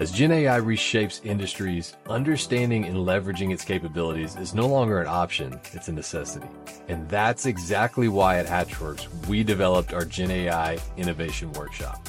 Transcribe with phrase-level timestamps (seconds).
[0.00, 5.60] As Gen AI reshapes industries, understanding and leveraging its capabilities is no longer an option,
[5.74, 6.48] it's a necessity.
[6.88, 12.08] And that's exactly why at HatchWorks we developed our Gen AI Innovation Workshop.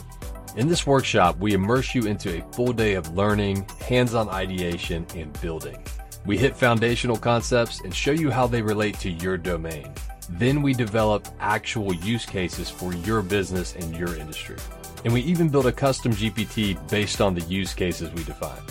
[0.56, 5.06] In this workshop, we immerse you into a full day of learning, hands on ideation,
[5.14, 5.84] and building.
[6.26, 9.94] We hit foundational concepts and show you how they relate to your domain.
[10.30, 14.56] Then we develop actual use cases for your business and your industry.
[15.04, 18.62] And we even build a custom GPT based on the use cases we define.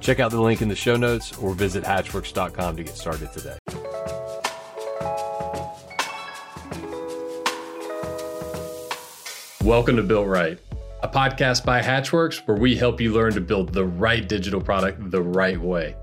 [0.00, 3.56] Check out the link in the show notes or visit hatchworks.com to get started today.
[9.62, 10.58] Welcome to Built Right,
[11.02, 15.10] a podcast by HatchWorks where we help you learn to build the right digital product
[15.10, 15.94] the right way.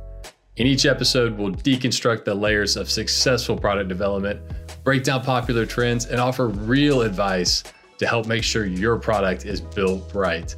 [0.55, 4.39] In each episode, we'll deconstruct the layers of successful product development,
[4.83, 7.63] break down popular trends, and offer real advice
[8.03, 10.53] to help make sure your product is built right.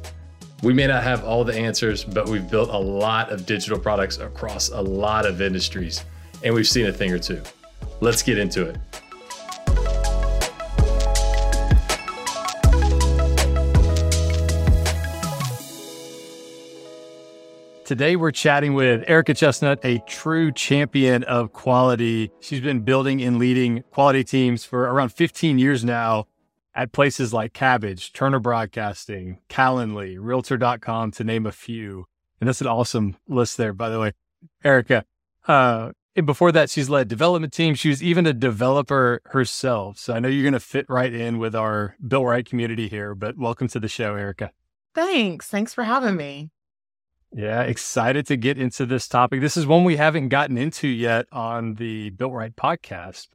[0.64, 4.18] We may not have all the answers, but we've built a lot of digital products
[4.18, 6.04] across a lot of industries,
[6.42, 7.40] and we've seen a thing or two.
[8.00, 8.78] Let's get into it.
[17.84, 22.32] Today, we're chatting with Erika Chestnut, a true champion of quality.
[22.40, 26.26] She's been building and leading quality teams for around 15 years now
[26.76, 32.06] at places like Kabbage, Turner Broadcasting, Calendly, Realtor.com, to name a few.
[32.38, 34.12] And that's an awesome list there, by the way.
[34.62, 35.04] Erika,
[35.48, 37.78] uh, and before that, she's led development teams.
[37.78, 39.98] She was even a developer herself.
[39.98, 43.14] So I know you're going to fit right in with our Built Right community here,
[43.14, 44.50] but welcome to the show, Erika.
[44.94, 45.48] Thanks.
[45.48, 46.50] Thanks for having me.
[47.32, 49.42] Yeah, excited to get into this topic.
[49.42, 53.28] This is one we haven't gotten into yet on the Built Right podcast.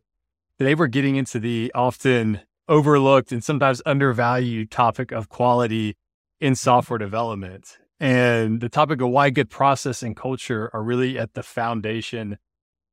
[0.58, 5.98] Today, we're getting into the often overlooked and sometimes undervalued topic of quality
[6.40, 11.34] in software development and the topic of why good process and culture are really at
[11.34, 12.38] the foundation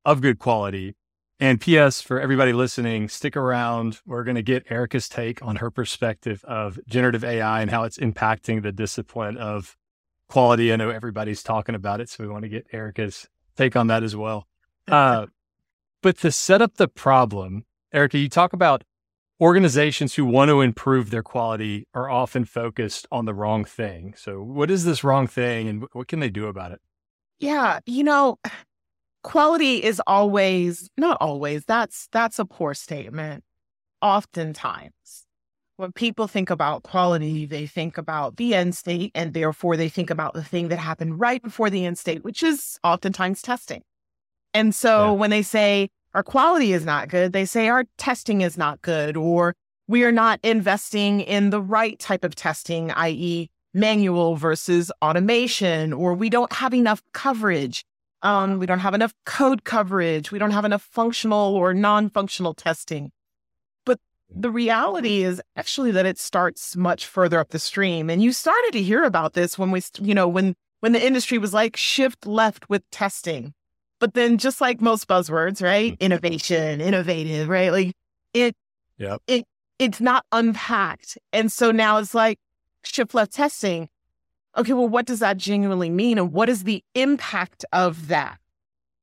[0.03, 0.95] of good quality.
[1.39, 4.01] And PS, for everybody listening, stick around.
[4.05, 7.97] We're going to get Erika's take on her perspective of generative AI and how it's
[7.97, 9.77] impacting the discipline of
[10.27, 10.73] quality.
[10.73, 14.03] I know everybody's talking about it, so we want to get Erika's take on that
[14.03, 14.45] as well.
[14.87, 15.27] Uh,
[16.01, 17.63] but to set up the problem,
[17.93, 18.83] Erika, you talk about
[19.39, 24.13] organizations who want to improve their quality are often focused on the wrong thing.
[24.17, 26.79] So, what is this wrong thing and what can they do about it?
[27.39, 28.37] Yeah, you know,
[29.23, 31.65] quality is always not always.
[31.65, 33.43] That's that's a poor statement.
[34.01, 35.25] Oftentimes,
[35.77, 40.09] when people think about quality, they think about the end state and therefore they think
[40.09, 43.81] about the thing that happened right before the end state, which is oftentimes testing.
[44.53, 45.11] And so yeah.
[45.11, 47.33] when they say our quality is not good.
[47.33, 49.55] They say our testing is not good, or
[49.87, 56.13] we are not investing in the right type of testing, i.e., manual versus automation, or
[56.13, 57.83] we don't have enough coverage.
[58.21, 60.31] Um, we don't have enough code coverage.
[60.31, 63.11] We don't have enough functional or non functional testing.
[63.85, 63.99] But
[64.29, 68.09] the reality is actually that it starts much further up the stream.
[68.09, 71.37] And you started to hear about this when we, you know, when when the industry
[71.37, 73.53] was like shift left with testing
[73.99, 75.93] but then just like most buzzwords, right?
[75.93, 76.03] Mm-hmm.
[76.03, 77.71] Innovation, innovative, right?
[77.71, 77.95] Like
[78.33, 78.55] it
[78.97, 79.21] yep.
[79.27, 79.45] it
[79.77, 81.17] it's not unpacked.
[81.31, 82.39] And so now it's like
[82.83, 83.89] shift left testing.
[84.57, 86.17] Okay, well, what does that genuinely mean?
[86.17, 88.39] And what is the impact of that?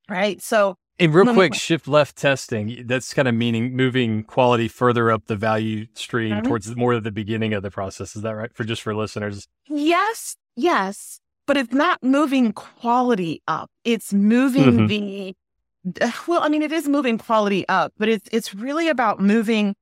[0.09, 0.43] Right.
[0.43, 5.27] So and real quick, shift left testing, that's kind of meaning moving quality further up
[5.27, 6.47] the value stream mm-hmm.
[6.47, 8.17] towards more of the beginning of the process.
[8.17, 8.55] Is that right?
[8.55, 9.47] For just for listeners?
[9.69, 10.37] Yes.
[10.57, 13.71] Yes but it's not moving quality up.
[13.85, 14.87] It's moving mm-hmm.
[14.87, 15.37] the
[16.27, 19.77] well, I mean, it is moving quality up, but it's it's really about moving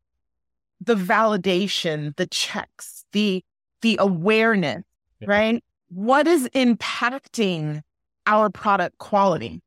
[0.80, 3.42] the validation, the checks, the
[3.80, 4.84] the awareness,
[5.20, 5.30] yeah.
[5.30, 5.64] right?
[5.88, 7.80] What is impacting
[8.26, 9.62] our product quality?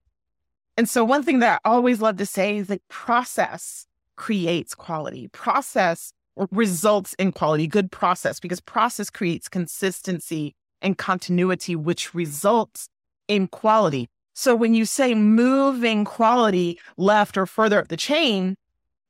[0.75, 5.27] And so one thing that I always love to say is that process creates quality.
[5.29, 6.13] Process
[6.51, 12.89] results in quality, good process, because process creates consistency and continuity, which results
[13.27, 14.09] in quality.
[14.33, 18.55] So when you say moving quality left or further up the chain,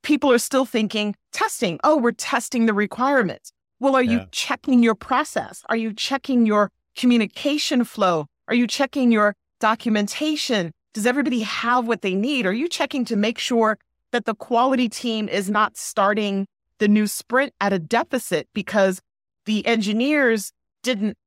[0.01, 1.79] people are still thinking testing.
[1.83, 3.51] Oh, we're testing the requirements.
[3.79, 4.11] Well, are yeah.
[4.11, 5.63] you checking your process?
[5.69, 8.25] Are you checking your communication flow?
[8.47, 10.71] Are you checking your documentation?
[10.93, 12.45] Does everybody have what they need?
[12.45, 13.77] Are you checking to make sure
[14.11, 16.47] that the quality team is not starting
[16.79, 19.01] the new sprint at a deficit because
[19.45, 20.51] the engineers
[20.83, 21.17] didn't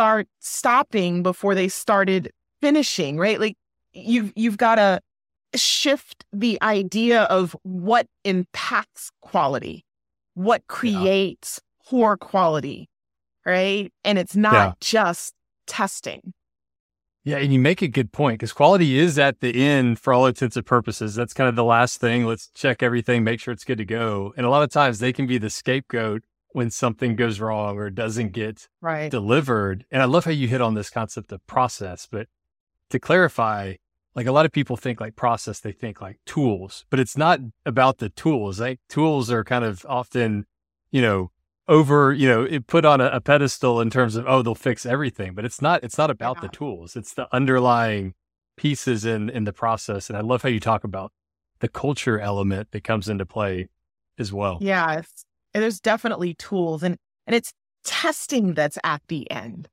[0.00, 2.32] start stopping before they started
[2.62, 3.38] finishing, right?
[3.38, 3.58] Like
[3.92, 5.02] you've you've got to
[5.54, 9.84] shift the idea of what impacts quality,
[10.32, 11.90] what creates yeah.
[11.90, 12.88] poor quality,
[13.44, 13.92] right?
[14.02, 14.72] And it's not yeah.
[14.80, 15.34] just
[15.66, 16.32] testing.
[17.22, 20.24] Yeah, and you make a good point because quality is at the end for all
[20.24, 21.14] intents and purposes.
[21.14, 22.24] That's kind of the last thing.
[22.24, 24.32] Let's check everything, make sure it's good to go.
[24.38, 27.90] And a lot of times they can be the scapegoat when something goes wrong or
[27.90, 29.10] doesn't get right.
[29.10, 29.84] delivered.
[29.90, 32.08] And I love how you hit on this concept of process.
[32.10, 32.26] But
[32.90, 33.74] to clarify,
[34.14, 37.40] like a lot of people think like process, they think like tools, but it's not
[37.64, 38.60] about the tools.
[38.60, 40.46] Like tools are kind of often,
[40.90, 41.30] you know,
[41.68, 44.84] over, you know, it put on a, a, pedestal in terms of, oh, they'll fix
[44.84, 46.42] everything, but it's not, it's not about yeah.
[46.42, 46.96] the tools.
[46.96, 48.14] It's the underlying
[48.56, 50.10] pieces in, in the process.
[50.10, 51.12] And I love how you talk about
[51.60, 53.68] the culture element that comes into play
[54.18, 54.58] as well.
[54.60, 55.02] Yeah.
[55.54, 57.52] There's definitely tools and, and it's
[57.84, 59.68] testing that's at the end.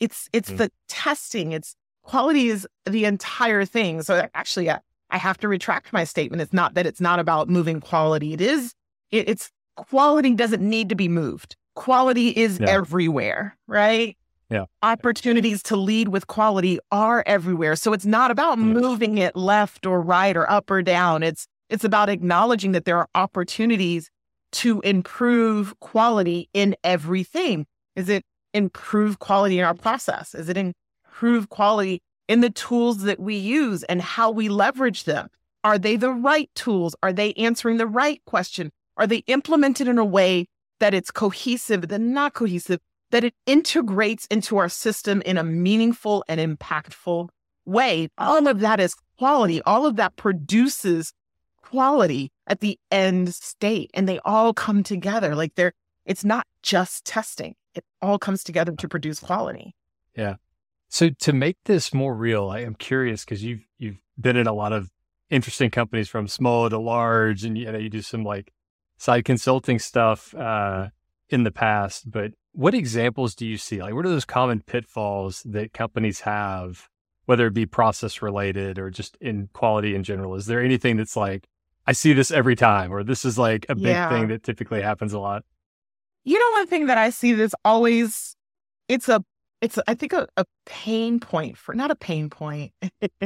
[0.00, 0.58] It's, it's mm.
[0.58, 1.52] the testing.
[1.52, 4.02] It's quality is the entire thing.
[4.02, 4.80] So actually, I,
[5.10, 6.42] I have to retract my statement.
[6.42, 8.32] It's not that it's not about moving quality.
[8.32, 8.74] It is,
[9.10, 11.56] it, it's quality doesn't need to be moved.
[11.74, 12.68] Quality is yeah.
[12.68, 14.16] everywhere, right?
[14.50, 14.66] Yeah.
[14.82, 17.76] Opportunities to lead with quality are everywhere.
[17.76, 21.22] So it's not about moving it left or right or up or down.
[21.22, 24.10] It's it's about acknowledging that there are opportunities
[24.54, 27.66] to improve quality in everything.
[27.96, 30.34] Is it improve quality in our process?
[30.34, 35.28] Is it improve quality in the tools that we use and how we leverage them?
[35.64, 36.94] Are they the right tools?
[37.02, 38.70] Are they answering the right question?
[38.96, 40.46] Are they implemented in a way
[40.78, 42.80] that it's cohesive, then not cohesive,
[43.10, 47.28] that it integrates into our system in a meaningful and impactful
[47.64, 48.08] way?
[48.18, 49.62] All of that is quality.
[49.62, 51.12] All of that produces
[51.62, 53.90] quality at the end state.
[53.94, 55.34] And they all come together.
[55.34, 55.72] Like they're,
[56.04, 57.54] it's not just testing.
[57.74, 59.74] It all comes together to produce quality.
[60.16, 60.36] Yeah.
[60.88, 64.52] So to make this more real, I am curious because you've you've been in a
[64.52, 64.90] lot of
[65.28, 68.52] interesting companies from small to large, and you know you do some like
[68.96, 70.88] side consulting stuff uh,
[71.28, 73.82] in the past, but what examples do you see?
[73.82, 76.88] Like, what are those common pitfalls that companies have,
[77.26, 80.36] whether it be process related or just in quality in general?
[80.36, 81.48] Is there anything that's like,
[81.86, 84.08] I see this every time, or this is like a big yeah.
[84.08, 85.44] thing that typically happens a lot?
[86.24, 88.36] You know, one thing that I see that's always,
[88.88, 89.22] it's a,
[89.60, 92.72] it's, I think a, a pain point for, not a pain point.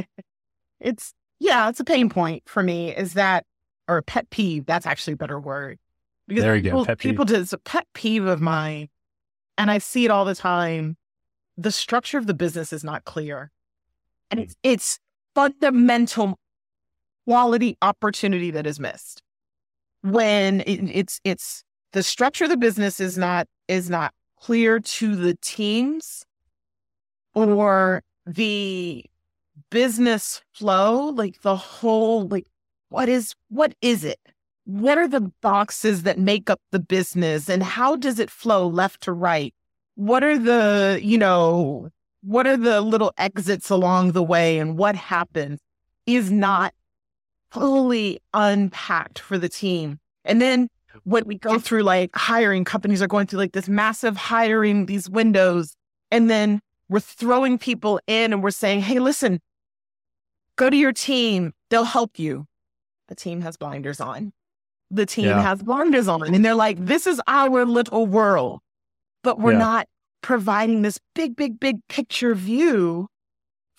[0.79, 3.45] it's, yeah, it's a pain point for me is that
[3.89, 4.65] or a pet peeve.
[4.65, 5.79] That's actually a better word.
[6.27, 6.85] Because there you people, go.
[6.85, 7.37] Pet people peeve.
[7.37, 8.87] it's a pet peeve of mine,
[9.57, 10.95] and I see it all the time.
[11.57, 13.51] The structure of the business is not clear,
[14.29, 14.43] and hmm.
[14.43, 14.99] it's it's
[15.33, 16.37] fundamental
[17.29, 19.21] quality opportunity that is missed
[20.01, 24.11] when it, it's it's the structure of the business is not is not
[24.41, 26.25] clear to the teams
[27.35, 29.05] or the
[29.69, 32.47] business flow like the whole like
[32.89, 34.19] what is what is it?
[34.65, 39.01] What are the boxes that make up the business and how does it flow left
[39.01, 39.53] to right?
[39.93, 41.89] What are the, you know,
[42.21, 45.59] what are the little exits along the way and what happens
[46.05, 46.73] is not
[47.51, 49.99] fully unpacked for the team.
[50.25, 50.67] And then
[51.03, 55.09] when we go through like hiring, companies are going through like this massive hiring, these
[55.09, 55.73] windows,
[56.11, 56.59] and then
[56.89, 59.39] we're throwing people in and we're saying, hey, listen,
[60.55, 62.45] go to your team, they'll help you.
[63.07, 64.33] The team has blinders on.
[64.91, 65.41] The team yeah.
[65.41, 66.33] has blinders on.
[66.33, 68.61] And they're like, this is our little world.
[69.23, 69.59] But we're yeah.
[69.59, 69.87] not
[70.21, 73.07] providing this big, big, big picture view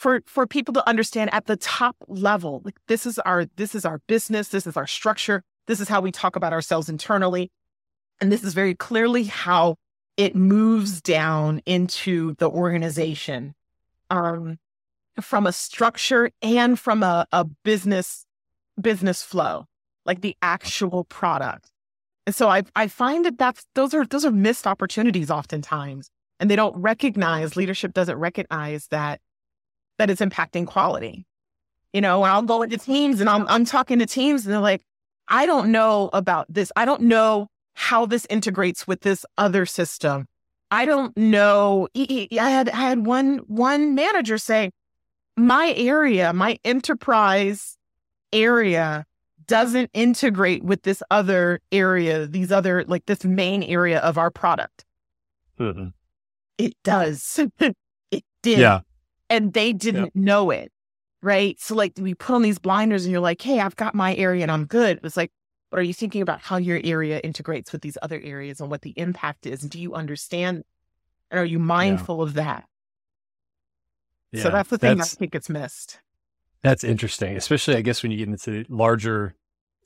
[0.01, 2.63] for for people to understand at the top level.
[2.65, 6.01] Like this is our this is our business, this is our structure, this is how
[6.01, 7.51] we talk about ourselves internally.
[8.19, 9.77] And this is very clearly how
[10.17, 13.55] it moves down into the organization
[14.09, 14.59] um,
[15.21, 18.25] from a structure and from a, a business
[18.81, 19.67] business flow,
[20.07, 21.71] like the actual product.
[22.27, 26.09] And so I I find that that's those are those are missed opportunities oftentimes,
[26.39, 29.21] and they don't recognize leadership doesn't recognize that
[30.01, 31.27] that it's impacting quality.
[31.93, 34.83] You know, I'll go into teams and I'm I'm talking to teams and they're like,
[35.29, 36.73] I don't know about this.
[36.75, 40.27] I don't know how this integrates with this other system.
[40.71, 41.89] I don't know.
[41.95, 44.71] I had I had one one manager say,
[45.37, 47.77] my area, my enterprise
[48.33, 49.05] area
[49.47, 54.87] doesn't integrate with this other area, these other, like this main area of our product.
[55.59, 55.89] Mm-hmm.
[56.57, 57.39] It does.
[57.59, 58.59] it did.
[58.61, 58.81] Yeah.
[59.31, 60.23] And they didn't yeah.
[60.23, 60.71] know it.
[61.23, 61.59] Right.
[61.61, 64.43] So, like, we put on these blinders and you're like, hey, I've got my area
[64.43, 65.01] and I'm good.
[65.03, 65.31] It's like,
[65.71, 68.83] but are you thinking about how your area integrates with these other areas and what
[68.83, 69.63] the impact is?
[69.63, 70.65] And do you understand?
[71.31, 72.23] And are you mindful yeah.
[72.23, 72.65] of that?
[74.33, 76.01] Yeah, so that's the thing that's, I think it's missed.
[76.63, 79.35] That's interesting, especially I guess when you get into larger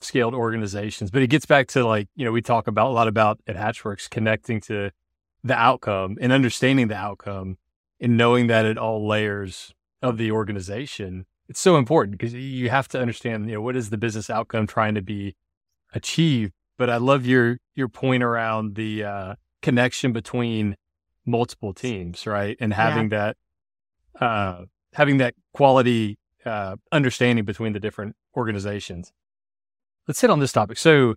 [0.01, 1.11] scaled organizations.
[1.11, 3.55] But it gets back to like, you know, we talk about a lot about at
[3.55, 4.91] HatchWorks connecting to
[5.43, 7.57] the outcome and understanding the outcome
[7.99, 12.87] and knowing that at all layers of the organization, it's so important because you have
[12.89, 15.35] to understand, you know, what is the business outcome trying to be
[15.93, 16.53] achieved.
[16.77, 20.75] But I love your your point around the uh, connection between
[21.25, 22.57] multiple teams, right?
[22.59, 23.33] And having yeah.
[24.19, 29.11] that uh, having that quality uh, understanding between the different organizations.
[30.07, 30.77] Let's hit on this topic.
[30.77, 31.15] So,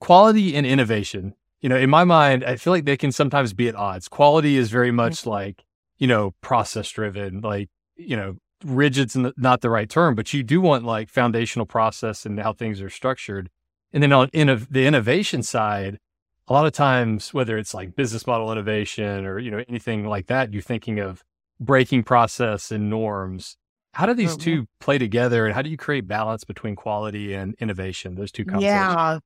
[0.00, 1.34] quality and innovation.
[1.60, 4.08] You know, in my mind, I feel like they can sometimes be at odds.
[4.08, 5.30] Quality is very much mm-hmm.
[5.30, 5.64] like
[5.98, 10.60] you know process driven, like you know rigid's not the right term, but you do
[10.60, 13.50] want like foundational process and how things are structured.
[13.92, 15.98] And then on in the innovation side,
[16.48, 20.26] a lot of times, whether it's like business model innovation or, you know, anything like
[20.26, 21.22] that, you're thinking of
[21.58, 23.56] breaking process and norms.
[23.94, 24.40] How do these mm-hmm.
[24.40, 28.14] two play together and how do you create balance between quality and innovation?
[28.14, 28.64] Those two concepts.
[28.64, 29.18] Yeah.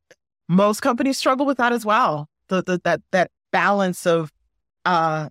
[0.49, 2.29] Most companies struggle with that as well.
[2.49, 4.33] The, the that that balance of
[4.85, 5.29] uh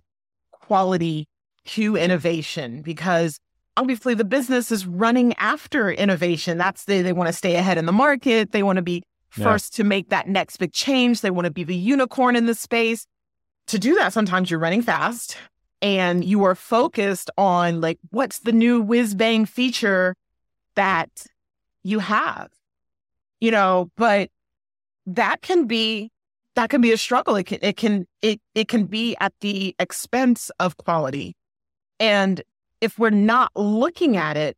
[0.52, 1.26] quality
[1.74, 3.38] to innovation because
[3.76, 6.58] obviously the business is running after innovation.
[6.58, 8.52] That's the, they want to stay ahead in the market.
[8.52, 9.82] They want to be first yeah.
[9.82, 11.20] to make that next big change.
[11.20, 13.06] They want to be the unicorn in the space.
[13.68, 15.36] To do that, sometimes you're running fast
[15.80, 20.16] and you are focused on like, what's the new whiz bang feature
[20.74, 21.26] that
[21.84, 22.50] you have,
[23.40, 24.28] you know, but
[25.06, 26.10] that can be,
[26.56, 27.36] that can be a struggle.
[27.36, 31.36] It can, it can, it, it can be at the expense of quality.
[32.00, 32.42] And
[32.80, 34.56] if we're not looking at it,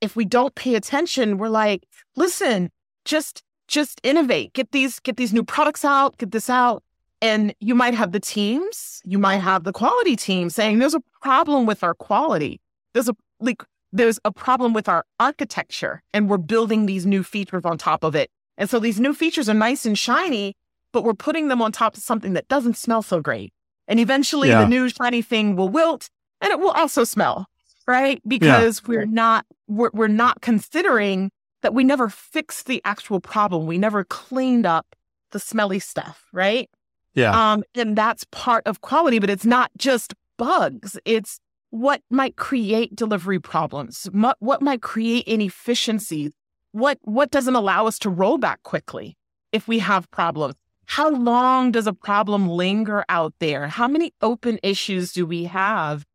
[0.00, 2.70] if we don't pay attention, we're like, listen,
[3.04, 6.82] just just innovate, get these get these new products out, get this out.
[7.20, 11.02] And you might have the teams, you might have the quality team saying there's a
[11.20, 12.60] problem with our quality.
[12.94, 17.64] There's a like there's a problem with our architecture and we're building these new features
[17.64, 18.30] on top of it.
[18.56, 20.56] And so these new features are nice and shiny,
[20.92, 23.52] but we're putting them on top of something that doesn't smell so great.
[23.86, 24.62] And eventually yeah.
[24.62, 26.08] the new shiny thing will wilt
[26.40, 27.46] and it will also smell
[27.88, 28.20] right?
[28.28, 28.88] Because yeah.
[28.88, 33.66] we're not we're, we're not considering that we never fixed the actual problem.
[33.66, 34.94] We never cleaned up
[35.32, 36.70] the smelly stuff, right?
[37.14, 37.32] Yeah.
[37.52, 40.96] Um, and that's part of quality, but it's not just bugs.
[41.04, 41.40] It's
[41.70, 46.30] what might create delivery problems, what might create inefficiencies,
[46.72, 49.16] what what doesn't allow us to roll back quickly
[49.50, 50.54] if we have problems.
[50.84, 53.68] How long does a problem linger out there?
[53.68, 56.06] How many open issues do we have?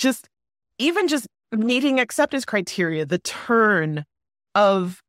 [0.00, 0.28] Just
[0.78, 4.04] even just meeting acceptance criteria, the turn
[4.54, 5.02] of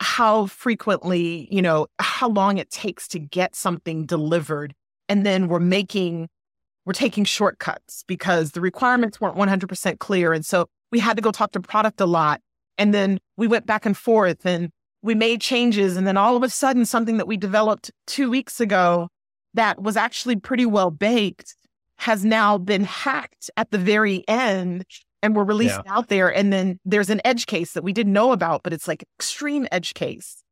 [0.00, 4.74] how frequently, you know, how long it takes to get something delivered.
[5.06, 6.28] And then we're making,
[6.86, 10.32] we're taking shortcuts because the requirements weren't 100% clear.
[10.32, 12.40] And so we had to go talk to product a lot.
[12.78, 14.70] And then we went back and forth and
[15.02, 15.96] we made changes.
[15.96, 19.08] And then all of a sudden, something that we developed two weeks ago
[19.54, 21.54] that was actually pretty well baked
[21.98, 24.84] has now been hacked at the very end
[25.22, 25.92] and we're released yeah.
[25.92, 26.32] out there.
[26.32, 29.66] And then there's an edge case that we didn't know about, but it's like extreme
[29.72, 30.42] edge case,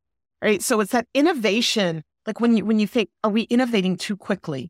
[0.41, 0.61] right?
[0.61, 2.03] So it's that innovation.
[2.25, 4.69] Like when you when you think, are we innovating too quickly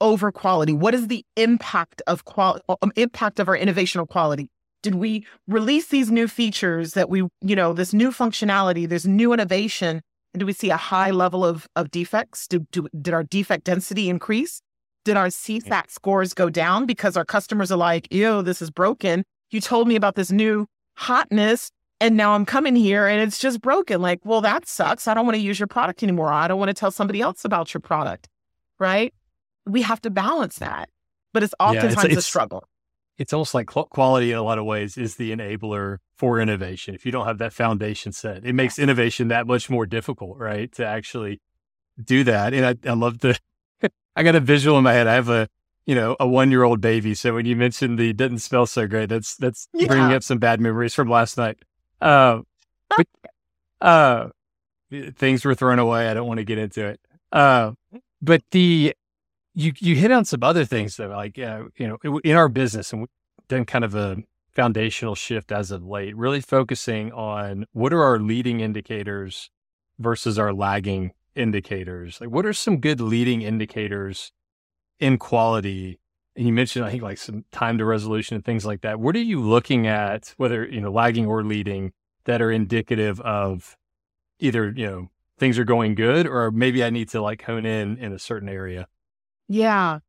[0.00, 0.74] over quality?
[0.74, 2.62] What is the impact of quality?
[2.82, 4.50] Um, impact of our innovation on quality?
[4.82, 9.32] Did we release these new features that we, you know, this new functionality, there's new
[9.32, 10.02] innovation,
[10.34, 12.46] and do we see a high level of of defects?
[12.46, 14.60] Do, do did our defect density increase?
[15.06, 19.22] Did our CSAT scores go down because our customers are like, ew, this is broken.
[19.52, 21.70] You told me about this new hotness
[22.00, 24.02] and now I'm coming here and it's just broken.
[24.02, 25.06] Like, well, that sucks.
[25.06, 26.32] I don't want to use your product anymore.
[26.32, 28.28] I don't want to tell somebody else about your product.
[28.80, 29.14] Right.
[29.64, 30.88] We have to balance that.
[31.32, 32.64] But it's oftentimes yeah, it's, it's, a struggle.
[33.16, 36.96] It's almost like quality in a lot of ways is the enabler for innovation.
[36.96, 40.72] If you don't have that foundation set, it makes innovation that much more difficult, right?
[40.72, 41.40] To actually
[42.02, 42.52] do that.
[42.52, 43.38] And I, I love the
[44.16, 45.06] I got a visual in my head.
[45.06, 45.48] I have a,
[45.84, 47.14] you know, a one year old baby.
[47.14, 49.86] So when you mentioned the didn't smell so great, that's that's yeah.
[49.86, 51.58] bringing up some bad memories from last night.
[52.00, 52.40] Uh,
[52.88, 53.06] but,
[53.80, 54.28] uh,
[55.14, 56.08] things were thrown away.
[56.08, 57.00] I don't want to get into it.
[57.30, 57.72] Uh,
[58.22, 58.94] but the
[59.54, 62.92] you you hit on some other things though, like uh, you know, in our business,
[62.92, 63.08] and we've
[63.48, 64.16] done kind of a
[64.52, 69.50] foundational shift as of late, really focusing on what are our leading indicators
[69.98, 72.20] versus our lagging indicators?
[72.20, 74.32] Like, what are some good leading indicators
[74.98, 75.98] in quality?
[76.34, 79.00] And you mentioned, I think, like some time to resolution and things like that.
[79.00, 81.92] What are you looking at, whether you know lagging or leading,
[82.24, 83.76] that are indicative of
[84.38, 87.96] either you know things are going good, or maybe I need to like hone in
[87.98, 88.88] in a certain area?
[89.48, 90.00] Yeah,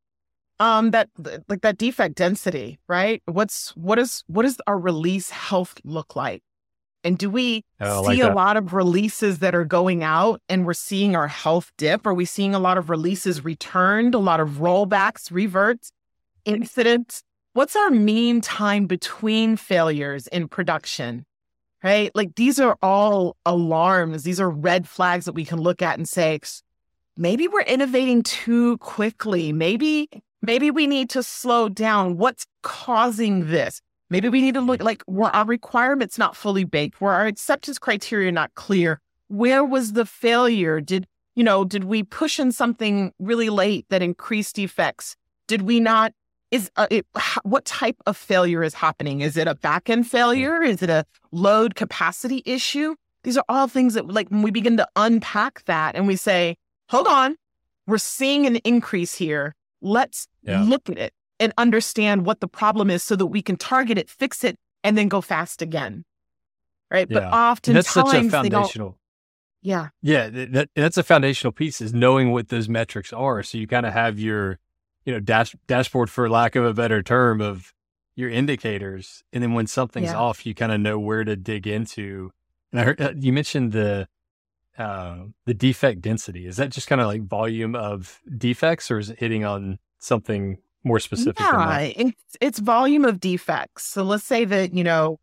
[0.60, 1.08] um, that
[1.48, 3.22] like that defect density, right?
[3.26, 6.42] What's what is what does our release health look like?
[7.08, 10.66] And do we oh, see like a lot of releases that are going out and
[10.66, 12.06] we're seeing our health dip?
[12.06, 15.90] Are we seeing a lot of releases returned, a lot of rollbacks, reverts,
[16.44, 17.22] incidents?
[17.58, 21.24] what's our mean time between failures in production?
[21.82, 22.10] Right?
[22.14, 24.22] Like these are all alarms.
[24.22, 26.38] These are red flags that we can look at and say,
[27.16, 29.52] maybe we're innovating too quickly.
[29.52, 30.08] Maybe,
[30.40, 32.16] maybe we need to slow down.
[32.16, 33.80] What's causing this?
[34.10, 37.00] Maybe we need to look like were our requirements not fully baked?
[37.00, 39.00] Were our acceptance criteria not clear?
[39.28, 40.80] Where was the failure?
[40.80, 45.14] Did you know, did we push in something really late that increased defects?
[45.46, 46.12] Did we not
[46.50, 47.06] is uh, it,
[47.42, 49.20] what type of failure is happening?
[49.20, 50.62] Is it a back end failure?
[50.62, 52.94] Is it a load capacity issue?
[53.22, 56.56] These are all things that, like, when we begin to unpack that and we say,
[56.88, 57.36] hold on,
[57.86, 59.54] we're seeing an increase here.
[59.82, 60.62] Let's yeah.
[60.62, 64.10] look at it and understand what the problem is so that we can target it,
[64.10, 66.04] fix it, and then go fast again.
[66.90, 67.06] Right.
[67.10, 67.20] Yeah.
[67.20, 68.98] But oftentimes, that's such a foundational.
[69.60, 69.88] Yeah.
[70.00, 70.28] Yeah.
[70.30, 73.42] That, that's a foundational piece is knowing what those metrics are.
[73.42, 74.58] So you kind of have your,
[75.04, 77.74] you know, dash, dashboard for lack of a better term of
[78.14, 79.22] your indicators.
[79.32, 80.18] And then when something's yeah.
[80.18, 82.32] off, you kind of know where to dig into.
[82.72, 84.08] And I heard uh, you mentioned the,
[84.78, 86.46] uh, the defect density.
[86.46, 90.58] Is that just kind of like volume of defects or is it hitting on something
[90.88, 91.38] more specific?
[91.38, 93.84] Yeah, it's, it's volume of defects.
[93.84, 95.18] So let's say that, you know,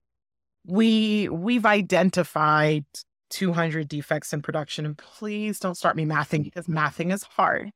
[0.65, 2.85] we, we've identified
[3.31, 7.71] 200 defects in production and please don't start me mathing because mathing is hard.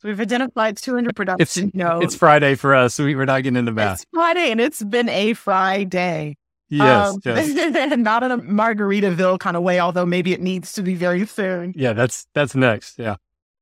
[0.00, 1.76] So we've identified 200 production it's.
[2.00, 2.94] It's Friday for us.
[2.94, 4.02] So we, are not getting into math.
[4.02, 6.36] It's Friday and it's been a Friday.
[6.68, 7.96] Yes, um, yes.
[7.98, 11.72] not in a Margaritaville kind of way, although maybe it needs to be very soon.
[11.74, 12.98] Yeah, that's that's next.
[12.98, 13.16] Yeah.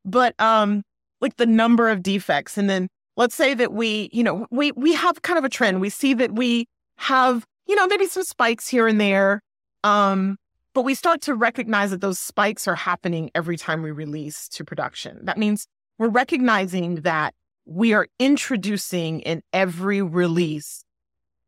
[0.05, 0.83] but um
[1.21, 4.93] like the number of defects and then let's say that we, you know, we we
[4.93, 5.81] have kind of a trend.
[5.81, 9.41] We see that we have, you know, maybe some spikes here and there.
[9.83, 10.37] Um
[10.73, 14.63] but we start to recognize that those spikes are happening every time we release to
[14.63, 15.19] production.
[15.23, 17.33] That means we're recognizing that
[17.65, 20.83] we are introducing in every release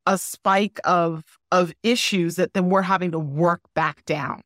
[0.06, 4.42] a spike of, of issues that then we're having to work back down.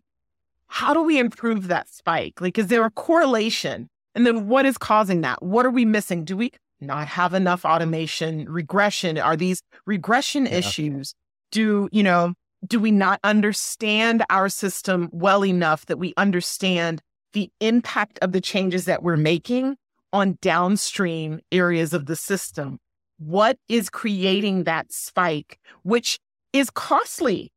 [0.68, 2.40] How do we improve that spike?
[2.40, 3.90] Like, is there a correlation?
[4.14, 5.42] And then what is causing that?
[5.42, 6.24] What are we missing?
[6.24, 9.18] Do we not have enough automation, regression?
[9.18, 10.54] Are these regression yeah.
[10.54, 11.14] issues?
[11.52, 12.34] Do, you know,
[12.66, 17.02] do we not understand our system well enough that we understand
[17.34, 19.76] the impact of the changes that we're making
[20.14, 22.80] on downstream areas of the system?
[23.20, 26.20] What is creating that spike, which
[26.54, 27.52] is costly?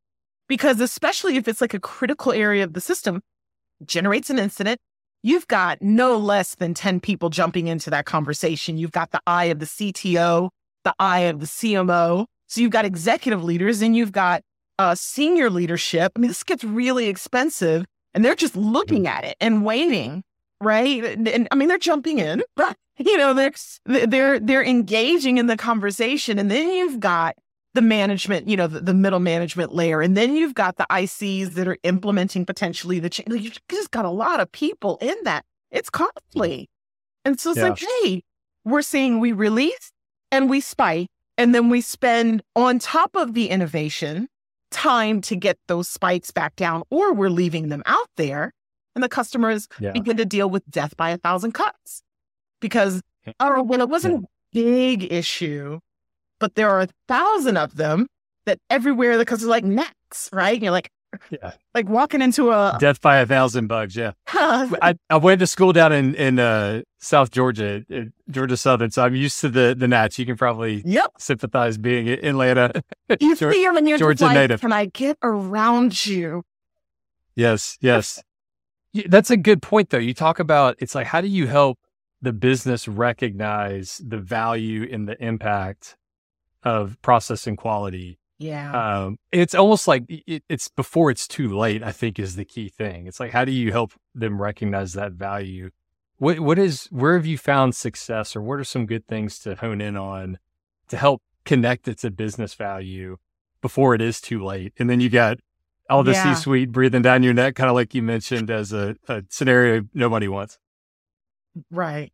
[0.47, 3.21] Because, especially if it's like a critical area of the system,
[3.85, 4.79] generates an incident,
[5.23, 8.77] you've got no less than 10 people jumping into that conversation.
[8.77, 10.49] You've got the eye of the CTO,
[10.83, 12.25] the eye of the CMO.
[12.47, 14.43] So you've got executive leaders and you've got
[14.81, 19.37] uh, senior leadership, I mean, this gets really expensive and they're just looking at it
[19.39, 20.23] and waiting,
[20.59, 21.05] right?
[21.05, 23.53] And, and I mean, they're jumping in, but you know, they're,
[23.85, 26.39] they're, they're engaging in the conversation.
[26.39, 27.35] And then you've got
[27.73, 30.01] the management, you know, the, the, middle management layer.
[30.01, 33.29] And then you've got the ICs that are implementing potentially the change.
[33.29, 35.45] Like, you've just got a lot of people in that.
[35.71, 36.69] It's costly.
[37.23, 37.69] And so it's yeah.
[37.69, 38.23] like, hey,
[38.65, 39.91] we're saying we release
[40.31, 41.07] and we spike,
[41.37, 44.27] and then we spend on top of the innovation
[44.69, 48.53] time to get those spikes back down, or we're leaving them out there.
[48.95, 49.91] And the customers yeah.
[49.91, 52.03] begin to deal with death by a thousand cuts
[52.59, 53.01] because,
[53.39, 54.61] oh, well, it wasn't yeah.
[54.61, 55.79] a big issue,
[56.41, 58.07] but there are a thousand of them
[58.45, 60.55] that everywhere the customer's like, next, right?
[60.55, 60.89] And you're like,
[61.29, 61.53] yeah.
[61.75, 63.95] Like walking into a death by a thousand bugs.
[63.95, 64.13] Yeah.
[64.27, 68.91] I, I went to school down in, in uh, South Georgia, uh, Georgia Southern.
[68.91, 70.17] So I'm used to the, the gnats.
[70.17, 71.11] You can probably yep.
[71.17, 72.81] sympathize being in Atlanta.
[73.19, 74.61] You Georgia, see them and you're Georgia like, native.
[74.61, 76.43] Can I get around you?
[77.35, 77.77] Yes.
[77.81, 78.23] Yes.
[79.07, 79.97] That's a good point though.
[79.97, 81.77] You talk about, it's like, how do you help
[82.21, 85.97] the business recognize the value and the impact
[86.63, 89.03] of processing quality yeah.
[89.03, 92.69] Um, it's almost like it, it's before it's too late, I think is the key
[92.69, 93.05] thing.
[93.05, 95.69] It's like, how do you help them recognize that value?
[96.17, 99.55] What, what is, where have you found success or what are some good things to
[99.55, 100.39] hone in on
[100.87, 103.17] to help connect it to business value
[103.61, 104.73] before it is too late?
[104.79, 105.37] And then you got
[105.87, 106.33] all the yeah.
[106.33, 109.83] C suite breathing down your neck, kind of like you mentioned as a, a scenario
[109.93, 110.57] nobody wants.
[111.69, 112.11] Right.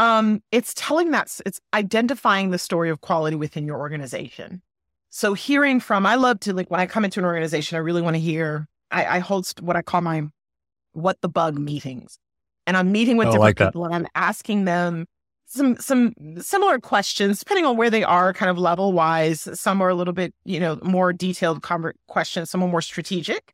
[0.00, 4.62] Um, it's telling that it's identifying the story of quality within your organization.
[5.10, 8.00] So hearing from, I love to like when I come into an organization, I really
[8.00, 8.66] want to hear.
[8.90, 10.22] I, I host what I call my
[10.92, 12.18] what the bug meetings,
[12.66, 15.04] and I'm meeting with oh, different like people, and I'm asking them
[15.44, 19.46] some some similar questions depending on where they are, kind of level wise.
[19.52, 21.62] Some are a little bit, you know, more detailed
[22.08, 22.48] questions.
[22.48, 23.52] Some are more strategic,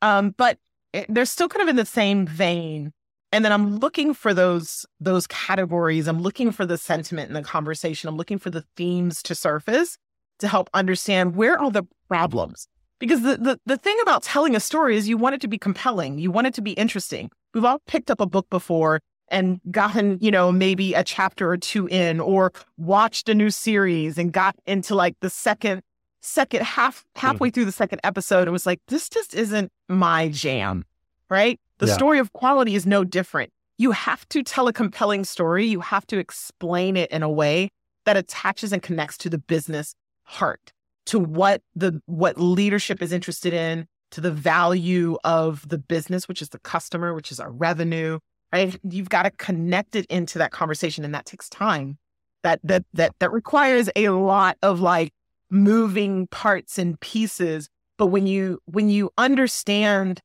[0.00, 0.56] um, but
[0.94, 2.94] it, they're still kind of in the same vein
[3.32, 6.06] And then I'm looking for those those categories.
[6.06, 8.08] I'm looking for the sentiment in the conversation.
[8.08, 9.96] I'm looking for the themes to surface
[10.38, 12.68] to help understand where are the problems.
[12.98, 15.58] Because the, the, the thing about telling a story is you want it to be
[15.58, 16.18] compelling.
[16.18, 17.30] You want it to be interesting.
[17.52, 21.56] We've all picked up a book before and gotten, you know, maybe a chapter or
[21.56, 25.82] two in or watched a new series and got into like the second
[26.20, 27.54] second half halfway mm.
[27.54, 30.84] through the second episode and was like, this just isn't my jam.
[31.28, 31.58] Right?
[31.82, 31.94] The yeah.
[31.94, 33.50] story of quality is no different.
[33.76, 35.66] You have to tell a compelling story.
[35.66, 37.70] You have to explain it in a way
[38.04, 40.72] that attaches and connects to the business heart,
[41.06, 46.40] to what the what leadership is interested in, to the value of the business, which
[46.40, 48.20] is the customer, which is our revenue.
[48.52, 48.78] Right?
[48.88, 51.98] You've got to connect it into that conversation, and that takes time.
[52.44, 55.12] That that that that requires a lot of like
[55.50, 57.68] moving parts and pieces.
[57.98, 60.20] But when you when you understand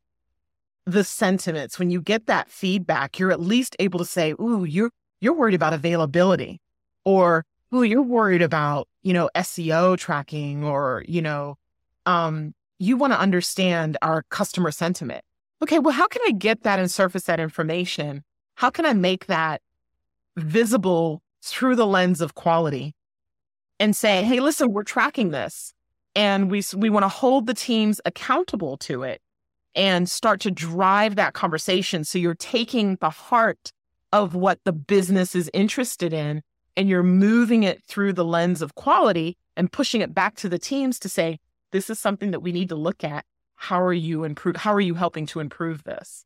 [0.87, 4.89] the sentiments, when you get that feedback, you're at least able to say, "Ooh, you're
[5.19, 6.61] you're worried about availability,"
[7.03, 7.45] or
[7.75, 11.57] "Ooh, you're worried about you know SEO tracking," or you know,
[12.05, 15.23] um, you want to understand our customer sentiment.
[15.61, 18.23] Okay, well, how can I get that and surface that information?
[18.55, 19.61] How can I make that
[20.37, 22.95] visible through the lens of quality
[23.79, 25.73] and say, "Hey, listen, we're tracking this."
[26.15, 29.21] And we, we want to hold the teams accountable to it
[29.77, 32.03] and start to drive that conversation.
[32.03, 33.71] So you're taking the heart
[34.11, 36.41] of what the business is interested in
[36.75, 40.59] and you're moving it through the lens of quality and pushing it back to the
[40.59, 41.39] teams to say,
[41.71, 43.23] this is something that we need to look at.
[43.55, 44.55] How are you improve?
[44.55, 46.25] How are you helping to improve this?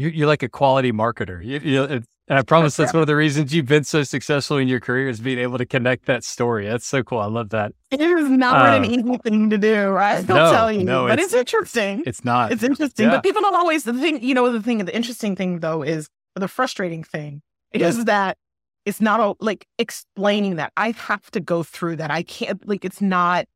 [0.00, 1.44] You're, you're like a quality marketer.
[1.44, 4.68] You, you, and I promise that's one of the reasons you've been so successful in
[4.68, 6.66] your career is being able to connect that story.
[6.66, 7.18] That's so cool.
[7.18, 7.72] I love that.
[7.90, 10.18] It is not um, an easy thing to do, right?
[10.30, 10.84] I'll no, tell you.
[10.84, 12.04] No, but it's, it's, interesting.
[12.06, 12.52] It's not.
[12.52, 13.06] It's interesting.
[13.06, 13.16] Yeah.
[13.16, 16.08] But people don't always the thing, you know, the thing, the interesting thing though is
[16.36, 18.04] the frustrating thing is yes.
[18.04, 18.38] that
[18.86, 20.72] it's not a, like explaining that.
[20.76, 22.10] I have to go through that.
[22.10, 23.46] I can't like it's not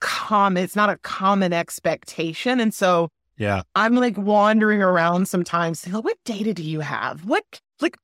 [0.00, 2.58] common, it's not a common expectation.
[2.58, 3.08] And so
[3.40, 3.62] yeah.
[3.74, 7.24] I'm like wandering around sometimes saying, what data do you have?
[7.24, 7.42] What
[7.80, 7.96] like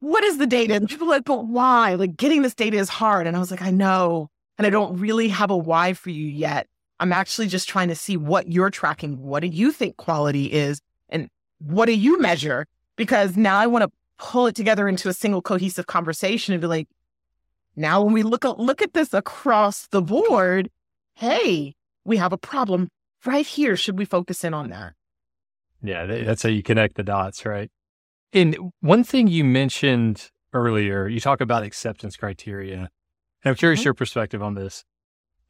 [0.00, 0.74] what is the data?
[0.74, 1.94] And people are like, but why?
[1.94, 3.28] Like getting this data is hard.
[3.28, 4.30] And I was like, I know.
[4.58, 6.66] And I don't really have a why for you yet.
[6.98, 9.22] I'm actually just trying to see what you're tracking.
[9.22, 10.80] What do you think quality is?
[11.08, 11.28] And
[11.60, 12.66] what do you measure?
[12.96, 16.66] Because now I want to pull it together into a single cohesive conversation and be
[16.66, 16.88] like,
[17.76, 20.68] now when we look at look at this across the board,
[21.14, 22.88] hey, we have a problem
[23.24, 23.76] right here.
[23.76, 24.94] Should we focus in on that?
[25.82, 27.70] Yeah, that's how you connect the dots, right?
[28.32, 32.90] And one thing you mentioned earlier, you talk about acceptance criteria.
[33.42, 33.88] And I'm curious mm-hmm.
[33.88, 34.84] your perspective on this.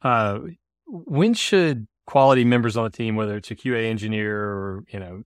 [0.01, 0.39] Uh,
[0.87, 5.23] when should quality members on the team, whether it's a QA engineer or, you know,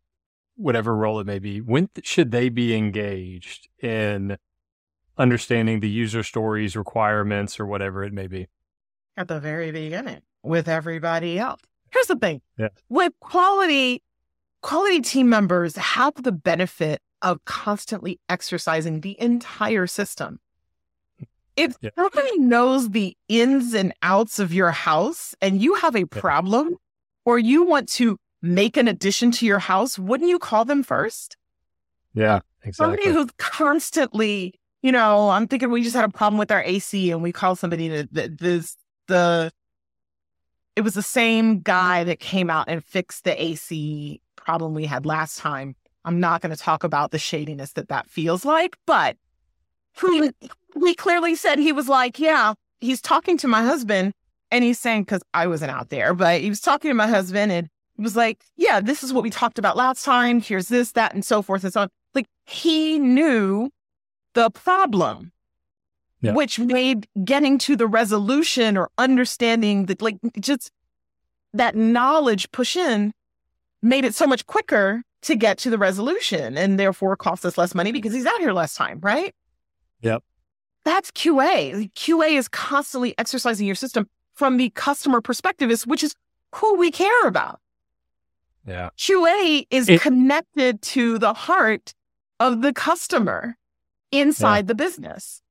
[0.55, 4.37] whatever role it may be, when th- should they be engaged in
[5.17, 8.47] understanding the user stories, requirements, or whatever it may be?
[9.15, 11.61] At the very beginning with everybody else.
[11.95, 12.41] Here's the thing.
[12.57, 12.67] Yeah.
[12.89, 14.03] With quality,
[14.61, 20.39] quality team members have the benefit of constantly exercising the entire system.
[21.55, 21.91] If yeah.
[21.95, 26.75] somebody knows the ins and outs of your house and you have a problem yeah.
[27.23, 31.37] or you want to make an addition to your house, wouldn't you call them first?
[32.13, 32.73] Yeah, exactly.
[32.73, 37.09] Somebody who's constantly, you know, I'm thinking we just had a problem with our AC
[37.09, 38.75] and we called somebody to this
[39.07, 39.53] the
[40.75, 45.05] it was the same guy that came out and fixed the AC problem we had
[45.05, 45.75] last time.
[46.03, 49.17] I'm not going to talk about the shadiness that that feels like, but
[49.99, 50.31] he,
[50.79, 54.13] he clearly said he was like, yeah, he's talking to my husband
[54.51, 57.51] and he's saying, because I wasn't out there, but he was talking to my husband
[57.51, 60.41] and he was like, yeah, this is what we talked about last time.
[60.41, 61.89] Here's this, that, and so forth and so on.
[62.13, 63.69] Like he knew
[64.33, 65.31] the problem,
[66.25, 66.33] yeah.
[66.33, 70.71] which made getting to the resolution or understanding that, like, just
[71.53, 73.13] that knowledge push in
[73.81, 77.73] made it so much quicker to get to the resolution and therefore cost us less
[77.73, 79.33] money because he's out here less time, right?
[80.01, 80.23] Yep.
[80.83, 81.91] That's QA.
[81.93, 86.13] QA is constantly exercising your system from the customer perspective, is which is
[86.53, 87.59] who we care about.
[88.67, 88.89] Yeah.
[88.97, 91.93] QA is it, connected to the heart
[92.39, 93.57] of the customer
[94.11, 94.67] inside yeah.
[94.67, 95.41] the business.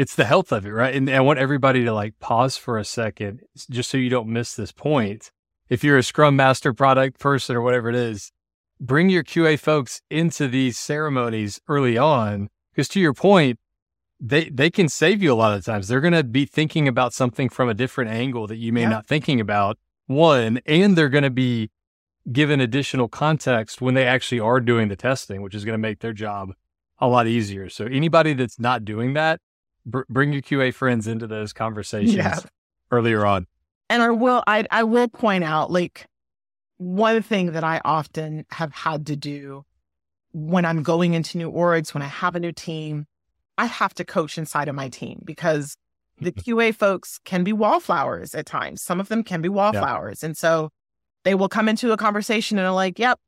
[0.00, 0.94] It's the health of it, right?
[0.94, 4.54] And I want everybody to like pause for a second just so you don't miss
[4.54, 5.30] this point.
[5.68, 8.32] If you're a Scrum Master product person or whatever it is,
[8.80, 13.58] bring your QA folks into these ceremonies early on, because to your point,
[14.18, 15.88] they they can save you a lot of times.
[15.88, 18.88] They're going to be thinking about something from a different angle that you may yeah.
[18.88, 19.76] not thinking about.
[20.06, 21.70] One, and they're going to be
[22.32, 25.98] given additional context when they actually are doing the testing, which is going to make
[25.98, 26.54] their job
[26.98, 27.68] a lot easier.
[27.68, 29.42] So anybody that's not doing that,
[29.90, 32.38] br- bring your QA friends into those conversations yeah.
[32.90, 33.46] earlier on.
[33.88, 36.06] And I will, I, I will point out, like
[36.78, 39.64] one thing that I often have had to do
[40.32, 43.06] when I'm going into new orgs, when I have a new team,
[43.58, 45.76] I have to coach inside of my team because
[46.20, 48.82] the QA folks can be wallflowers at times.
[48.82, 50.22] Some of them can be wallflowers.
[50.22, 50.28] Yeah.
[50.28, 50.70] And so
[51.24, 53.18] they will come into a conversation and are like, yep,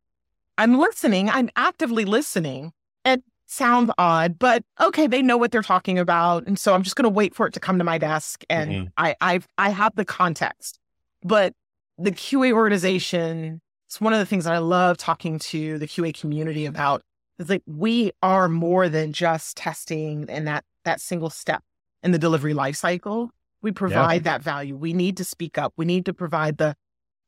[0.59, 1.29] I'm listening.
[1.29, 2.73] I'm actively listening.
[3.05, 6.47] It sounds odd, but okay, they know what they're talking about.
[6.47, 8.71] And so I'm just going to wait for it to come to my desk and
[8.71, 8.89] mm-hmm.
[8.97, 10.79] I, I've, I have the context.
[11.23, 11.55] But
[11.99, 16.19] the QA organization, it's one of the things that I love talking to the QA
[16.19, 17.03] community about.
[17.39, 21.63] It's like we are more than just testing and that that single step
[22.03, 23.31] in the delivery lifecycle.
[23.63, 24.33] We provide yeah.
[24.33, 24.77] that value.
[24.77, 25.73] We need to speak up.
[25.77, 26.75] We need to provide the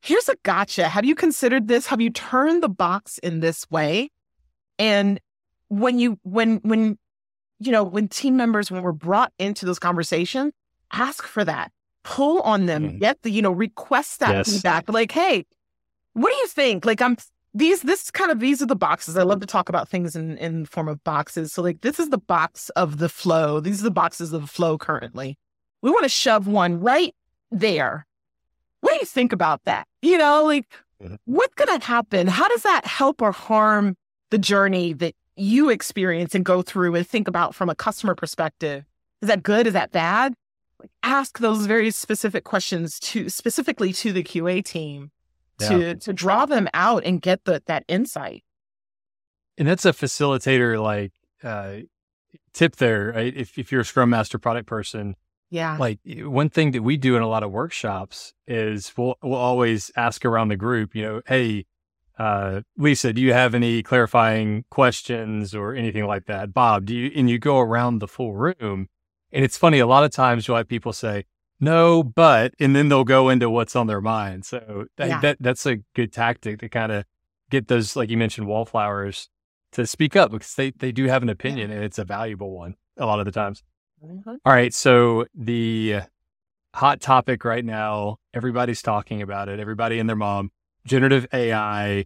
[0.03, 0.89] here's a gotcha.
[0.89, 1.87] Have you considered this?
[1.87, 4.11] Have you turned the box in this way?
[4.79, 5.21] And
[5.81, 6.99] when you when when
[7.59, 10.53] you know when team members when we're brought into those conversations,
[10.93, 11.73] ask for that.
[12.03, 12.85] Pull on them.
[12.85, 12.99] Mm-hmm.
[12.99, 14.53] Get the you know request that yes.
[14.53, 14.89] feedback.
[14.89, 15.47] Like, hey,
[16.13, 16.85] what do you think?
[16.85, 17.17] Like, I'm
[17.55, 19.17] these this kind of these are the boxes.
[19.17, 21.53] I love to talk about things in in form of boxes.
[21.53, 23.61] So like this is the box of the flow.
[23.61, 25.39] These are the boxes of the flow currently.
[25.83, 27.15] We want to shove one right
[27.51, 28.07] there
[28.85, 29.89] what do you think about that?
[30.03, 30.69] You know, like
[31.03, 31.15] mm-hmm.
[31.25, 32.27] what's going to happen?
[32.27, 33.97] How does that help or harm
[34.31, 38.85] the journey that you experience and go through and think about from a customer perspective?
[39.23, 39.67] Is that good?
[39.67, 40.35] Is that bad?
[40.79, 45.11] Like ask those very specific questions to specifically to the QA team
[45.61, 45.95] to yeah.
[45.95, 48.45] to draw them out and get the that insight.
[49.57, 51.83] And that's a facilitator like uh,
[52.53, 53.35] tip there, right?
[53.35, 55.17] If if you're a Scrum Master product person,
[55.55, 55.77] yeah.
[55.79, 59.89] Like one thing that we do in a lot of workshops is we'll we'll always
[59.97, 61.67] ask around the group, you know, hey,
[62.19, 66.55] uh, Lisa, do you have any clarifying questions or anything like that?
[66.55, 68.89] Bob, do you and you go around the full room.
[69.33, 71.25] And it's funny, a lot of times you'll have people say,
[71.59, 74.45] no, but, and then they'll go into what's on their mind.
[74.45, 75.21] So that, yeah.
[75.21, 77.05] that that's a good tactic to kind of
[77.51, 79.29] get those, like you mentioned, wallflowers
[79.73, 81.77] to speak up because they, they do have an opinion yeah.
[81.77, 83.65] and it's a valuable one a lot of the times.
[84.05, 84.37] Mm-hmm.
[84.45, 84.73] All right.
[84.73, 86.03] So the
[86.75, 89.59] hot topic right now, everybody's talking about it.
[89.59, 90.53] Everybody and their mom,
[90.87, 91.97] generative AI.
[91.97, 92.05] You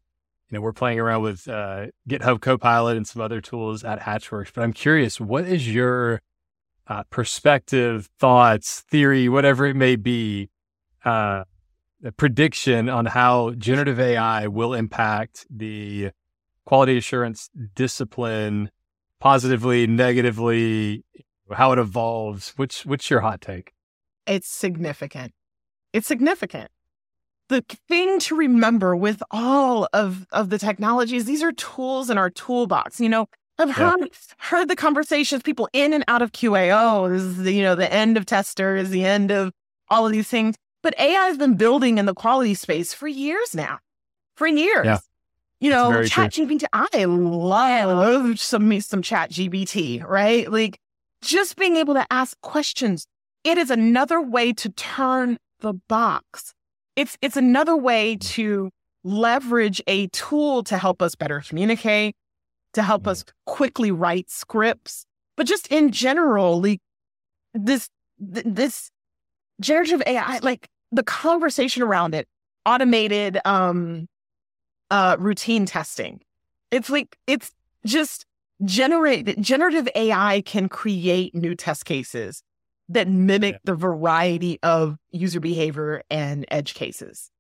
[0.50, 4.52] know, we're playing around with uh, GitHub Copilot and some other tools at HatchWorks.
[4.54, 6.22] But I'm curious, what is your
[6.86, 10.48] uh, perspective, thoughts, theory, whatever it may be,
[11.04, 11.44] uh,
[12.16, 16.10] prediction on how generative AI will impact the
[16.64, 18.70] quality assurance discipline
[19.20, 21.04] positively, negatively,
[21.52, 22.50] how it evolves.
[22.56, 23.72] Which what's your hot take?
[24.26, 25.32] It's significant.
[25.92, 26.70] It's significant.
[27.48, 32.28] The thing to remember with all of, of the technologies, these are tools in our
[32.28, 33.00] toolbox.
[33.00, 33.26] You know,
[33.58, 34.06] I've heard yeah.
[34.38, 37.10] heard the conversations, people in and out of QAO.
[37.10, 39.52] This is the, you know the end of tester is the end of
[39.88, 40.54] all of these things.
[40.82, 43.80] But AI has been building in the quality space for years now,
[44.36, 44.86] for years.
[44.86, 44.98] Yeah.
[45.60, 46.64] You know, Chat GPT.
[46.72, 50.50] I love some some Chat GPT, right?
[50.50, 50.78] Like
[51.20, 53.06] just being able to ask questions.
[53.42, 56.54] It is another way to turn the box.
[56.98, 58.70] It's, it's another way to
[59.04, 62.16] leverage a tool to help us better communicate,
[62.72, 65.06] to help us quickly write scripts,
[65.36, 66.80] but just in general, like
[67.54, 68.90] this, this
[69.60, 72.26] generative AI, like the conversation around it,
[72.66, 74.08] automated, um,
[74.90, 76.20] uh, routine testing.
[76.72, 77.52] It's like, it's
[77.86, 78.26] just
[78.64, 82.42] generate generative AI can create new test cases
[82.88, 83.58] that mimic yeah.
[83.64, 87.30] the variety of user behavior and edge cases.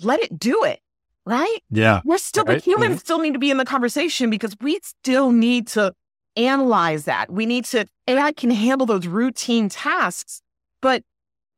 [0.00, 0.80] Let it do it,
[1.24, 1.58] right?
[1.70, 2.00] Yeah.
[2.04, 2.58] We're still right?
[2.58, 2.98] the humans mm-hmm.
[2.98, 5.94] still need to be in the conversation because we still need to
[6.36, 7.30] analyze that.
[7.30, 10.42] We need to AI can handle those routine tasks,
[10.80, 11.02] but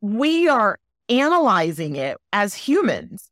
[0.01, 3.31] we are analyzing it as humans.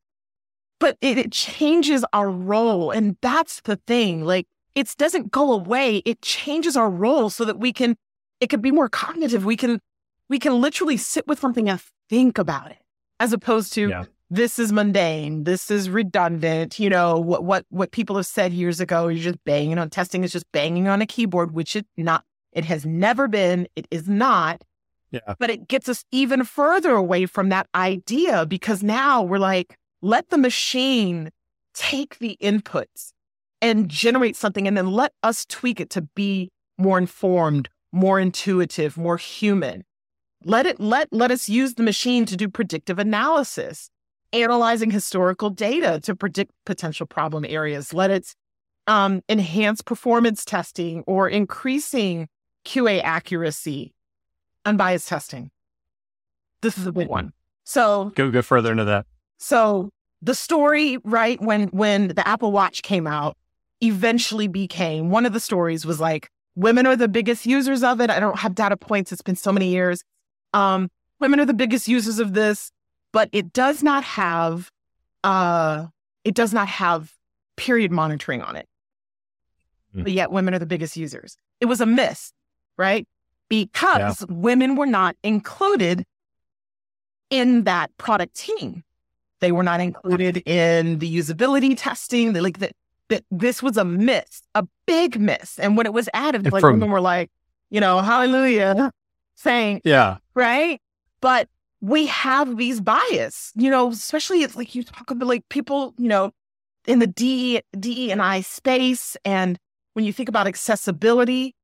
[0.81, 2.91] But it, it changes our role.
[2.91, 4.25] And that's the thing.
[4.25, 5.99] Like it doesn't go away.
[5.99, 7.97] It changes our role so that we can,
[8.45, 9.47] it could be more cognitive.
[9.47, 9.81] We can,
[10.29, 12.77] we can literally sit with something and think about it
[13.19, 14.05] as opposed to yeah.
[14.29, 15.45] this is mundane.
[15.45, 16.79] This is redundant.
[16.79, 20.25] You know, what, what, what people have said years ago, you're just banging on testing
[20.25, 23.67] is just banging on a keyboard, which it not, it has never been.
[23.77, 24.63] It is not.
[25.11, 25.35] Yeah.
[25.39, 30.29] But it gets us even further away from that idea because now we're like, let
[30.29, 31.31] the machine
[31.73, 33.13] take the inputs
[33.63, 38.97] and generate something and then let us tweak it to be more informed, more intuitive,
[38.97, 39.85] more human.
[40.45, 43.89] Let it let let us use the machine to do predictive analysis
[44.35, 47.95] analyzing historical data to predict potential problem areas.
[47.95, 48.35] Let it
[48.87, 52.29] um, enhance performance testing or increasing
[52.67, 53.95] QA accuracy,
[54.65, 55.51] unbiased testing.
[56.61, 57.33] This is a big one.
[57.63, 59.07] So go go further into that.
[59.39, 63.37] So the story, right when when the Apple Watch came out,
[63.83, 68.11] eventually became one of the stories was like women are the biggest users of it.
[68.11, 69.13] I don't have data points.
[69.13, 70.03] It's been so many years.
[70.53, 70.91] Um,
[71.21, 72.71] women are the biggest users of this,
[73.13, 74.71] but it does not have
[75.23, 75.87] uh,
[76.25, 77.13] it does not have
[77.57, 78.69] period monitoring on it.
[79.95, 80.05] Mm.
[80.05, 81.37] But yet women are the biggest users.
[81.61, 82.33] It was a miss,
[82.77, 83.07] right?
[83.49, 84.35] Because yeah.
[84.35, 86.05] women were not included
[87.31, 88.83] in that product team.
[89.41, 92.33] They were not included in the usability testing.
[92.33, 92.73] They, like that,
[93.09, 95.59] that this was a miss, a big miss.
[95.59, 97.31] And when it was added, like from, women were like,
[97.71, 98.93] you know, hallelujah,
[99.35, 100.81] saying, yeah, right.
[101.21, 101.49] But
[101.81, 106.09] we have these bias, you know, especially it's like you talk about like people, you
[106.09, 106.33] know,
[106.87, 109.59] in the D D and I space, and
[109.95, 111.55] when you think about accessibility,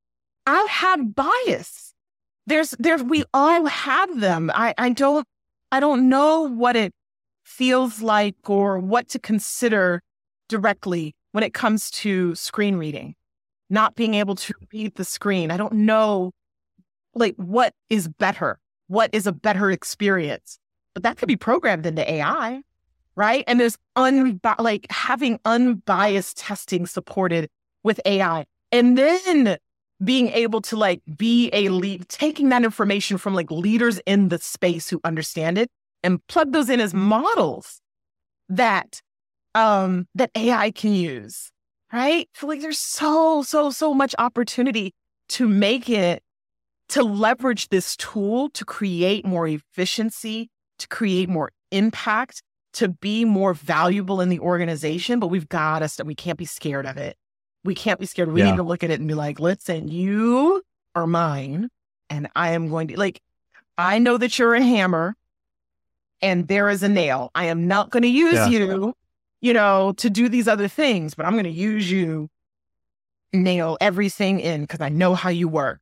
[0.47, 1.95] I've had bias.
[2.47, 3.27] There's there's we mm.
[3.35, 4.51] all have them.
[4.55, 5.27] I I don't
[5.73, 6.93] I don't know what it
[7.45, 10.03] feels like or what to consider
[10.49, 13.15] directly when it comes to screen reading,
[13.69, 15.51] not being able to read the screen.
[15.51, 16.33] I don't know
[17.15, 20.59] like what is better, what is a better experience,
[20.95, 22.63] but that could be programmed into AI,
[23.17, 23.45] right?
[23.47, 27.49] And there's un like having unbiased testing supported
[27.83, 29.57] with AI, and then
[30.03, 34.39] being able to like be a lead, taking that information from like leaders in the
[34.39, 35.69] space who understand it
[36.03, 37.81] and plug those in as models
[38.49, 39.03] that
[39.55, 41.51] um that AI can use.
[41.93, 42.29] Right?
[42.35, 44.95] So like there's so, so, so much opportunity
[45.31, 46.23] to make it
[46.91, 52.43] to leverage this tool to create more efficiency, to create more impact,
[52.75, 55.21] to be more valuable in the organization.
[55.21, 57.17] But we've got us that we can't be scared of it.
[57.65, 58.33] We can't be scared.
[58.33, 58.51] We yeah.
[58.51, 60.63] need to look at it and be like, listen, you
[60.95, 61.69] are mine.
[62.09, 63.21] And I am going to like,
[63.79, 65.15] I know that you're a hammer
[66.21, 67.31] and there is a nail.
[67.35, 68.49] I am not going to use yeah.
[68.49, 68.95] you,
[69.41, 72.29] you know, to do these other things, but I'm going to use you,
[73.33, 75.81] nail everything in because I know how you work.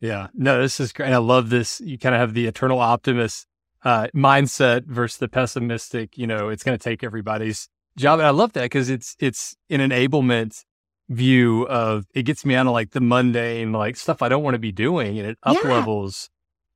[0.00, 1.12] Yeah, no, this is great.
[1.12, 1.80] I love this.
[1.80, 3.46] You kind of have the eternal optimist
[3.84, 6.16] uh, mindset versus the pessimistic.
[6.16, 9.56] You know, it's going to take everybody's job, and I love that because it's it's
[9.68, 10.64] an enablement
[11.08, 14.54] view of it gets me out of like the mundane like stuff I don't want
[14.54, 16.30] to be doing, and it up levels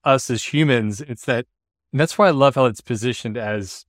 [0.04, 0.14] yeah.
[0.14, 1.00] us as humans.
[1.00, 1.46] It's that
[1.92, 3.85] and that's why I love how it's positioned as,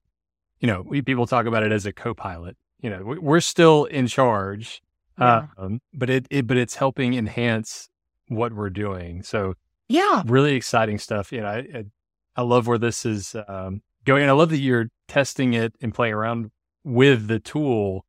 [0.63, 2.55] you know, we people talk about it as a co-pilot.
[2.79, 4.81] You know, we're still in charge,
[5.19, 5.47] yeah.
[5.57, 7.89] um, but it, it but it's helping enhance
[8.29, 9.23] what we're doing.
[9.23, 9.55] So
[9.89, 11.33] yeah, really exciting stuff.
[11.33, 11.83] You know, I I,
[12.37, 14.21] I love where this is um, going.
[14.21, 16.51] And I love that you're testing it and playing around
[16.85, 18.05] with the tool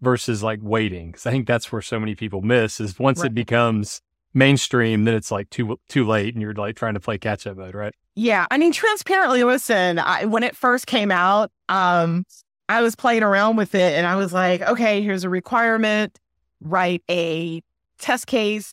[0.00, 3.26] versus like waiting because I think that's where so many people miss is once right.
[3.26, 4.00] it becomes
[4.36, 7.56] mainstream, then it's like too too late, and you're like trying to play catch up
[7.56, 7.94] mode, right?
[8.14, 12.24] Yeah, I mean, transparently, listen, I, when it first came out, um,
[12.68, 16.18] I was playing around with it and I was like, okay, here's a requirement,
[16.60, 17.62] write a
[17.98, 18.72] test case,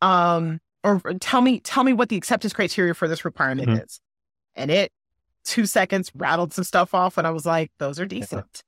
[0.00, 3.84] um, or tell me, tell me what the acceptance criteria for this requirement mm-hmm.
[3.84, 4.00] is.
[4.54, 4.90] And it
[5.44, 8.46] two seconds rattled some stuff off and I was like, those are decent.
[8.54, 8.60] Yeah.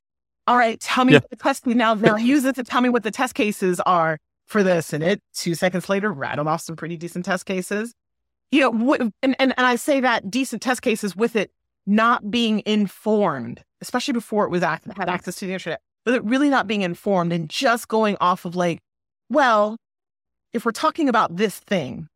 [0.48, 1.20] All right, tell me yeah.
[1.20, 4.18] what the test now now use it to tell me what the test cases are
[4.46, 4.92] for this.
[4.92, 7.94] And it two seconds later rattled off some pretty decent test cases
[8.50, 11.50] you know, and, and, and I say that decent test cases with it
[11.86, 16.24] not being informed, especially before it was act- had access to the internet, but it
[16.24, 18.80] really not being informed and just going off of like,
[19.28, 19.76] well,
[20.52, 22.08] if we're talking about this thing,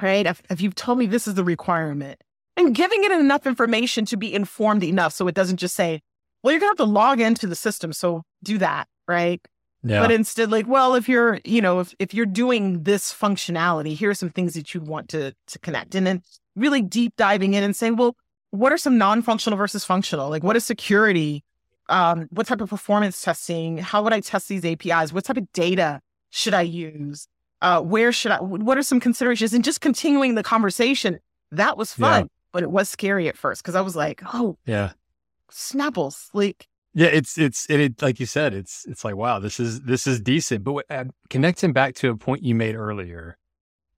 [0.00, 0.26] right?
[0.26, 2.20] If, if you've told me this is the requirement
[2.56, 6.00] and giving it enough information to be informed enough so it doesn't just say,
[6.42, 7.92] well, you're going to have to log into the system.
[7.92, 9.40] So do that, right?
[9.88, 10.00] Yeah.
[10.02, 14.10] But instead, like, well, if you're, you know, if, if you're doing this functionality, here
[14.10, 15.94] are some things that you want to to connect.
[15.94, 16.22] And then
[16.56, 18.16] really deep diving in and saying, well,
[18.50, 20.28] what are some non-functional versus functional?
[20.28, 21.44] Like what is security?
[21.88, 23.78] Um, what type of performance testing?
[23.78, 25.12] How would I test these APIs?
[25.12, 27.26] What type of data should I use?
[27.60, 29.52] Uh, where should I what are some considerations?
[29.54, 31.18] And just continuing the conversation.
[31.50, 32.28] That was fun, yeah.
[32.52, 34.92] but it was scary at first because I was like, oh yeah.
[35.50, 36.28] Snapples.
[36.34, 36.68] Like
[36.98, 40.04] yeah, it's it's it, it, like you said, it's it's like wow, this is this
[40.04, 40.64] is decent.
[40.64, 43.38] But uh, connecting back to a point you made earlier,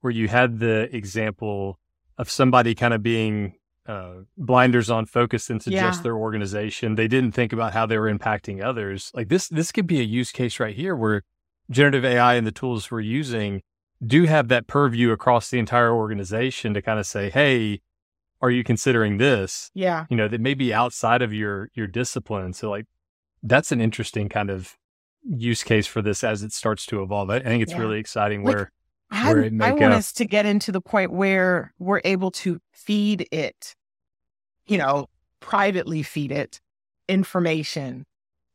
[0.03, 1.78] where you had the example
[2.18, 3.55] of somebody kind of being
[3.86, 5.80] uh, blinders on, focused into yeah.
[5.80, 6.96] just their organization.
[6.96, 9.11] They didn't think about how they were impacting others.
[9.14, 11.22] Like this, this could be a use case right here where
[11.70, 13.62] generative AI and the tools we're using
[14.07, 17.80] do have that purview across the entire organization to kind of say, hey,
[18.43, 19.70] are you considering this?
[19.74, 20.07] Yeah.
[20.11, 22.53] You know, that may be outside of your your discipline.
[22.53, 22.86] So like
[23.43, 24.76] that's an interesting kind of
[25.24, 27.30] use case for this as it starts to evolve.
[27.30, 27.78] I, think it's Yeah.
[27.80, 28.72] really exciting Like, where
[29.11, 29.91] I, where it may I want go.
[29.93, 33.74] us to get into the point where we're able to feed it,
[34.66, 35.07] you know,
[35.41, 36.61] privately feed it
[37.09, 38.07] information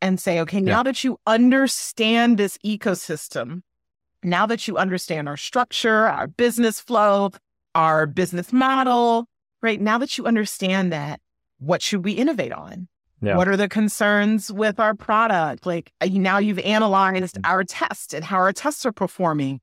[0.02, 3.62] and say, okay, now that you understand this ecosystem,
[4.24, 7.32] now that you understand our structure, our business flow,
[7.76, 9.28] our business model,
[9.66, 9.82] right?
[9.82, 11.20] Now that you understand that,
[11.60, 12.88] what should we innovate on?
[13.22, 13.36] Yeah.
[13.38, 15.66] What are the concerns with our product?
[15.66, 19.62] Like uh, now you've analyzed our tests and how our tests are performing.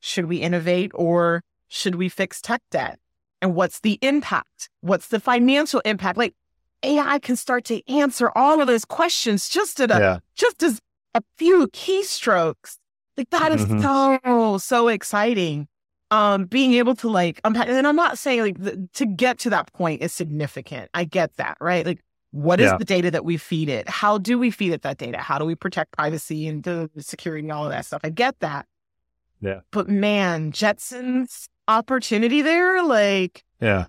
[0.00, 2.98] Should we innovate or should we fix tech debt?
[3.40, 4.68] And what's the impact?
[4.80, 6.18] What's the financial impact?
[6.18, 6.34] Like
[6.82, 10.18] AI can start to answer all of those questions just at a yeah.
[10.34, 10.80] just as
[11.14, 12.78] a few keystrokes.
[13.16, 13.82] Like that is Mhm.
[13.82, 15.68] so so exciting.
[16.10, 19.50] Um, being able to like unpack, and I'm not saying like the, to get to
[19.50, 20.90] that point is significant.
[20.94, 21.84] I get that, right?
[21.84, 22.00] Like,
[22.30, 22.76] what is Yeah.
[22.76, 23.88] the data that we feed it?
[23.88, 25.18] How do we feed it that data?
[25.18, 28.02] How do we protect privacy and the security and all of that stuff?
[28.04, 28.66] I get that.
[29.40, 29.60] Yeah.
[29.70, 33.86] But man, Jetson's opportunity there, like, Yeah.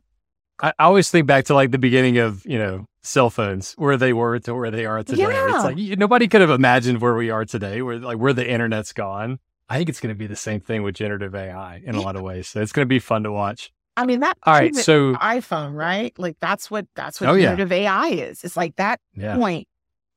[0.61, 4.13] I, always think back to like the beginning of, you know, cell phones, where they
[4.13, 5.23] were to where they are today.
[5.23, 5.55] Yeah.
[5.55, 8.49] It's like you, nobody could have imagined where we are today, where like where the
[8.49, 9.39] internet's gone.
[9.69, 12.15] I think it's going to be the same thing with generative AI in a lot
[12.15, 12.47] of ways.
[12.47, 13.71] So it's going to be fun to watch.
[13.97, 14.75] I mean, that All right.
[14.75, 16.13] So, iPhone, right?
[16.19, 17.45] Like that's what that's what Oh, yeah.
[17.45, 18.43] generative AI is.
[18.43, 19.35] It's like that yeah.
[19.37, 19.67] point.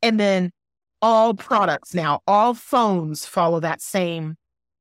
[0.03, 0.51] And then
[1.01, 4.37] all products now, all phones follow that same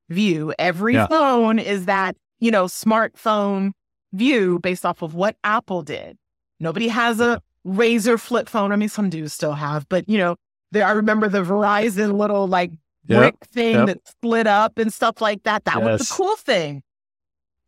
[0.09, 0.53] view.
[0.57, 1.07] Every Yeah.
[1.07, 3.71] phone is that, you know, smartphone
[4.13, 6.17] view based off of what Apple did.
[6.59, 8.71] Nobody has a Razr flip phone.
[8.71, 10.37] I mean, some do still have, but you know,
[10.71, 12.71] there I remember the Verizon little like
[13.07, 13.19] Yep.
[13.19, 13.85] brick thing Yep.
[13.87, 15.65] that split up and stuff like that.
[15.65, 16.09] That was Yes.
[16.09, 16.83] the cool thing.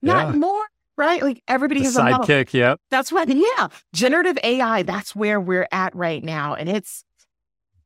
[0.01, 0.39] Not Yeah.
[0.39, 0.65] more,
[0.97, 1.21] right?
[1.21, 2.53] Like everybody The has sidekick.
[2.53, 2.79] Yep.
[2.89, 3.27] That's right.
[3.57, 3.67] Yeah.
[3.93, 6.55] Generative AI, that's where we're at right now.
[6.55, 7.03] And it's,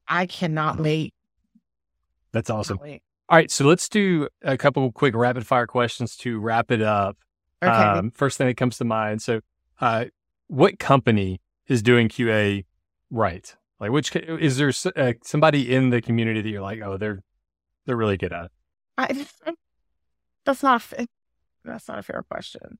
[0.07, 1.13] I cannot wait.
[2.31, 2.79] That's awesome.
[2.81, 3.01] Wait.
[3.29, 3.49] All right.
[3.51, 7.17] So let's do a couple quick rapid fire questions to wrap it up.
[7.63, 7.71] Okay.
[7.71, 9.21] Um, first thing that comes to mind.
[9.21, 9.39] So,
[9.79, 10.05] uh,
[10.47, 12.65] what company is doing QA
[13.09, 13.55] right?
[13.79, 17.21] Like, which is there uh, somebody in the community that you're like, oh, they're
[17.85, 18.51] they're really good at it?
[18.97, 19.25] I,
[20.45, 21.07] that's not, a
[21.63, 22.77] that's not a fair question.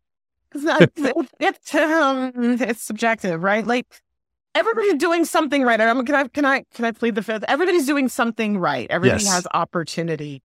[0.54, 0.90] It's, not,
[1.40, 3.66] it's, um, it's subjective, right?
[3.66, 3.88] Like
[4.54, 5.80] everybody's doing something right.
[5.82, 7.44] Um, can I, can I, can I plead the fifth?
[7.48, 8.88] Everybody's doing something right.
[8.90, 9.34] Everybody Yes.
[9.34, 10.44] has opportunity.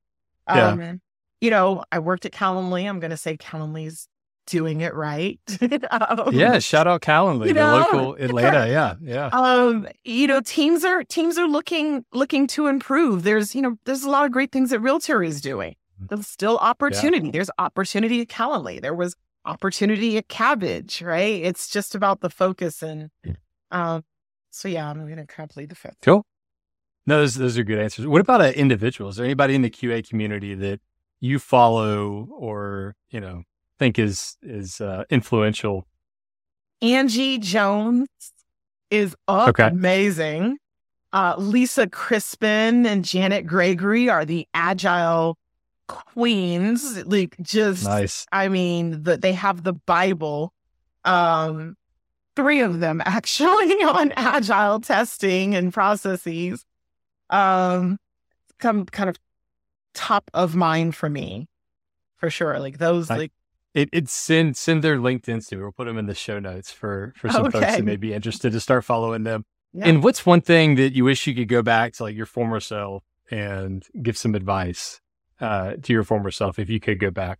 [0.49, 0.69] Yeah.
[0.69, 1.01] Um,
[1.41, 2.89] you know, I worked at Calendly.
[2.89, 4.09] I'm going to say Calendly's
[4.49, 5.39] doing it right.
[5.91, 6.59] Um, Yeah.
[6.59, 8.67] Shout out Calendly, you the know, local Atlanta.
[8.69, 8.95] Yeah.
[9.01, 9.27] Yeah.
[9.33, 14.03] um you know teams are teams are looking looking to improve there's you know there's
[14.05, 15.75] a lot of great things that realtor is doing
[16.09, 21.95] there's still opportunity there's opportunity at calendly there was opportunity at Kabbage right it's just
[21.95, 23.11] about the focus and
[23.71, 24.05] um
[24.51, 26.25] so yeah i'm gonna kind of the fifth Cool.
[27.07, 28.07] No, those those are good answers.
[28.07, 29.15] What about uh, individuals?
[29.15, 30.81] Is there anybody in the QA community that
[31.21, 33.45] you follow or you know
[33.79, 35.87] think is is uh, influential?
[36.81, 38.09] angie jones
[38.91, 39.65] is Okay.
[39.67, 40.59] amazing
[41.13, 45.37] uh lisa crispin and janet gregory are the agile
[45.89, 48.27] queens like just Nice.
[48.31, 50.53] I mean, the, they have the Bible,
[51.05, 51.77] um,
[52.37, 56.65] three of them actually on agile testing and processes.
[57.31, 57.99] Um,
[58.59, 59.17] come kind of
[59.95, 61.49] top of mind for me,
[62.19, 62.61] for sure.
[62.61, 63.33] Like those, I- like
[63.79, 65.57] It it send send their LinkedIn's to.
[65.57, 65.63] me.
[65.63, 67.77] We'll put them in the show notes for for some folks Okay.
[67.77, 69.45] that may be interested to start following them.
[69.73, 69.87] Yeah.
[69.89, 72.59] And what's one thing that you wish you could go back to like your former
[72.61, 75.01] self and give some advice
[75.41, 77.39] uh, to your former self if you could go back?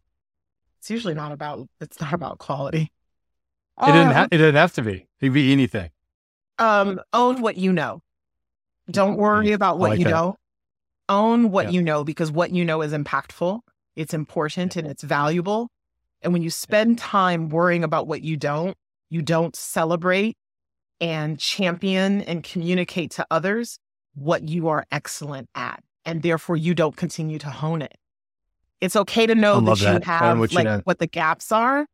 [0.79, 1.69] it's usually not about.
[1.81, 2.93] It's not about quality.
[3.83, 4.93] It didn't Um, ha- it didn't have to be.
[4.93, 5.91] It could be anything.
[6.59, 8.01] um, own what you know.
[8.91, 10.11] Don't worry about what like you that.
[10.11, 10.37] don't.
[11.09, 11.71] Own what Yeah.
[11.73, 13.61] you know because what you know is impactful,
[13.97, 15.69] it's important, and it's valuable.
[16.23, 18.77] And when you spend time worrying about what you don't,
[19.11, 20.37] you don't celebrate
[21.01, 23.79] and champion and communicate to others
[24.15, 25.83] what you are excellent at.
[26.05, 27.97] And therefore, you don't continue to hone it.
[28.81, 30.81] It's okay to know love that you have what you like know.
[30.85, 31.87] what the gaps are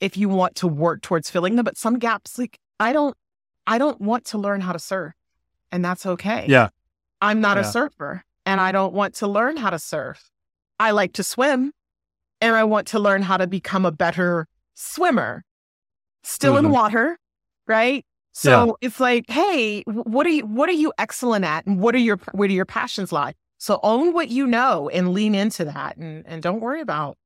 [0.00, 1.64] if you want to work towards filling them.
[1.64, 3.16] But some gaps, like I don't,
[3.66, 5.14] I don't want to learn how to surf,
[5.72, 6.46] and that's okay.
[6.48, 6.68] Yeah.
[7.20, 10.30] I'm not a surfer, and I don't want to learn how to surf.
[10.78, 11.72] I like to swim,
[12.40, 15.44] and I want to learn how to become a better swimmer.
[16.22, 16.70] Still in Mhm.
[16.72, 17.18] water,
[17.66, 18.04] right?
[18.32, 21.98] So it's like, hey, what are you what are you excellent at and what are
[21.98, 23.34] your where do your passions lie?
[23.58, 27.16] So own what you know and lean into that and and don't worry about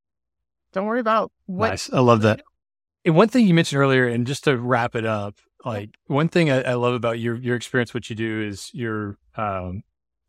[0.73, 1.93] don't worry about what nice.
[1.93, 2.41] I love that.
[3.05, 5.35] And one thing you mentioned earlier, and just to wrap it up,
[5.65, 9.19] like one thing I, I love about your your experience, what you do is your
[9.37, 9.83] um,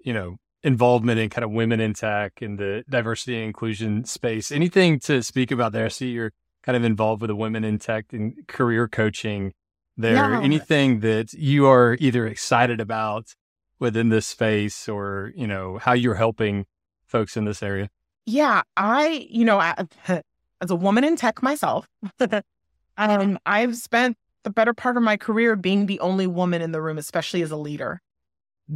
[0.04, 4.52] you know, involvement in kind of women in tech and the diversity and inclusion space.
[4.52, 5.86] Anything to speak about there?
[5.86, 6.32] I see you're
[6.64, 9.54] kind of involved with the women in tech and career coaching
[9.98, 10.16] there.
[10.16, 10.42] Yeah.
[10.42, 13.36] Anything that you are either excited about
[13.80, 16.66] within this space or, you know, how you're helping
[17.06, 17.90] folks in this area?
[18.26, 19.76] Yeah, I, you know, I,
[20.62, 21.88] as a woman in tech myself,
[22.98, 26.82] um, I've spent the better part of my career being the only woman in the
[26.82, 28.02] room, especially as a leader,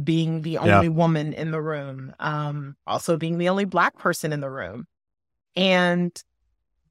[0.04, 0.92] being the only yeah.
[0.92, 4.86] woman in the room, um, also being the only Black person in the room.
[5.56, 6.22] And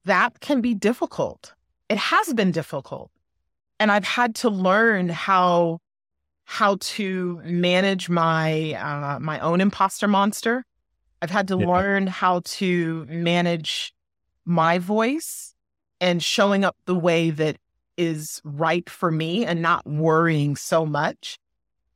[0.04, 1.54] that can be difficult.
[1.88, 3.10] It has been difficult.
[3.80, 5.78] And I've had to learn how
[6.44, 10.64] how to manage my uh, my own imposter monster.
[11.20, 11.66] I've had to yeah.
[11.66, 13.92] learn how to manage
[14.44, 15.54] my voice
[16.00, 17.58] and showing up the way that
[17.96, 21.38] is right for me and not worrying so much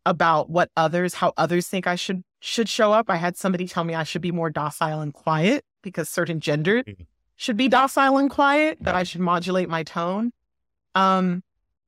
[0.04, 3.08] about what others how others think I should should show up.
[3.08, 6.84] I had somebody tell me I should be more docile and quiet because certain genders
[6.84, 7.04] mm-hmm.
[7.36, 10.32] should be docile and quiet, that I should modulate my tone.
[10.94, 11.42] Um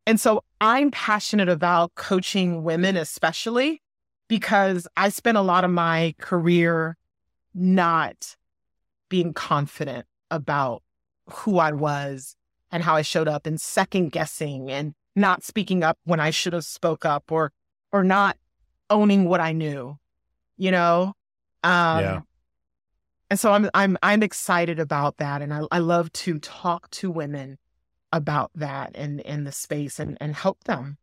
[0.07, 3.83] and so I'm passionate about coaching women especially
[4.29, 6.97] because I spent a lot of my career
[7.55, 8.37] not
[9.09, 10.83] being confident about
[11.31, 12.37] who I was
[12.71, 16.53] and how I showed up and second guessing and not speaking up when I should
[16.53, 17.53] have spoke up or
[17.95, 18.37] or not
[18.91, 19.97] owning what I knew,
[20.59, 21.15] you know?
[21.63, 22.21] Um yeah.
[23.31, 27.11] and so I'm I'm I'm excited about that and I, I love to talk to
[27.11, 27.57] women
[28.13, 30.99] about that and in the space and and help them.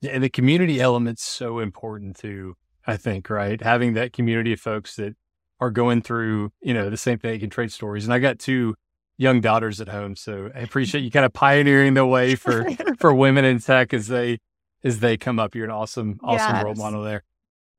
[0.00, 2.54] Yeah, and the community element's so important too,
[2.86, 3.60] I think, right?
[3.60, 5.14] Having that community of folks that
[5.58, 8.04] are going through, you know, the same thing, can trade stories.
[8.04, 8.76] And I got two
[9.18, 12.64] young daughters at home, so I appreciate you kind of pioneering the way for
[12.98, 14.38] for women in tech as they
[14.84, 15.54] as they come up.
[15.54, 16.64] You're an awesome, awesome yes.
[16.64, 17.24] role model there.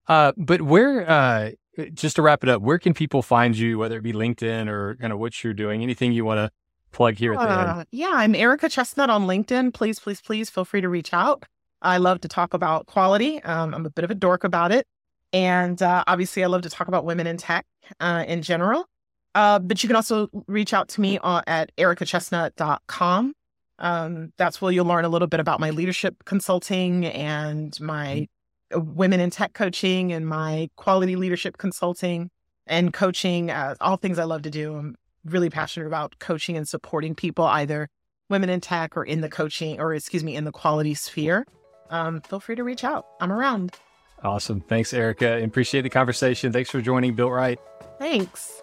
[0.08, 1.52] Uh, but where, uh,
[1.94, 4.96] just to wrap it up, where can people find you, whether it be LinkedIn or
[4.96, 5.84] kind of what you're doing?
[5.84, 6.52] Anything you want to
[6.92, 7.88] plug here at the uh, end?
[7.92, 9.74] Yeah, I'm Erika Chestnut on LinkedIn.
[9.74, 11.46] Please, please, please feel free to reach out.
[11.82, 13.42] I love to talk about quality.
[13.44, 14.86] Um, I'm a bit of a dork about it.
[15.34, 17.66] And uh, obviously, I love to talk about women in tech
[18.00, 18.86] uh, in general.
[19.34, 23.34] Uh, but you can also reach out to me uh, at erikachestnut.com.
[23.82, 28.28] Um, that's where you'll learn a little bit about my leadership consulting and my
[28.74, 32.30] uh, women in tech coaching and my quality leadership consulting
[32.68, 34.76] and coaching, uh, all things I love to do.
[34.76, 37.90] I'm really passionate about coaching and supporting people, either
[38.30, 41.46] women in tech or in the coaching, or excuse me, in the quality sphere.
[41.90, 43.06] Um, feel free to reach out.
[43.20, 43.76] I'm around.
[44.24, 44.62] Awesome.
[44.62, 45.44] Thanks, Erika.
[45.44, 46.54] Appreciate the conversation.
[46.54, 47.60] Thanks for joining Built Right.
[47.98, 48.62] Thanks.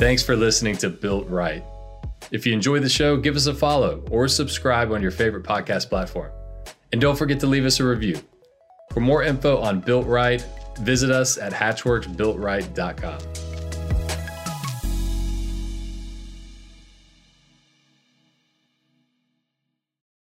[0.00, 1.62] Thanks for listening to Built Right.
[2.30, 5.90] If you enjoyed the show, give us a follow or subscribe on your favorite podcast
[5.90, 6.32] platform.
[6.90, 8.18] And don't forget to leave us a review.
[8.94, 10.42] For more info on Built Right,
[10.78, 13.18] visit us at hatchworksbuiltright.com.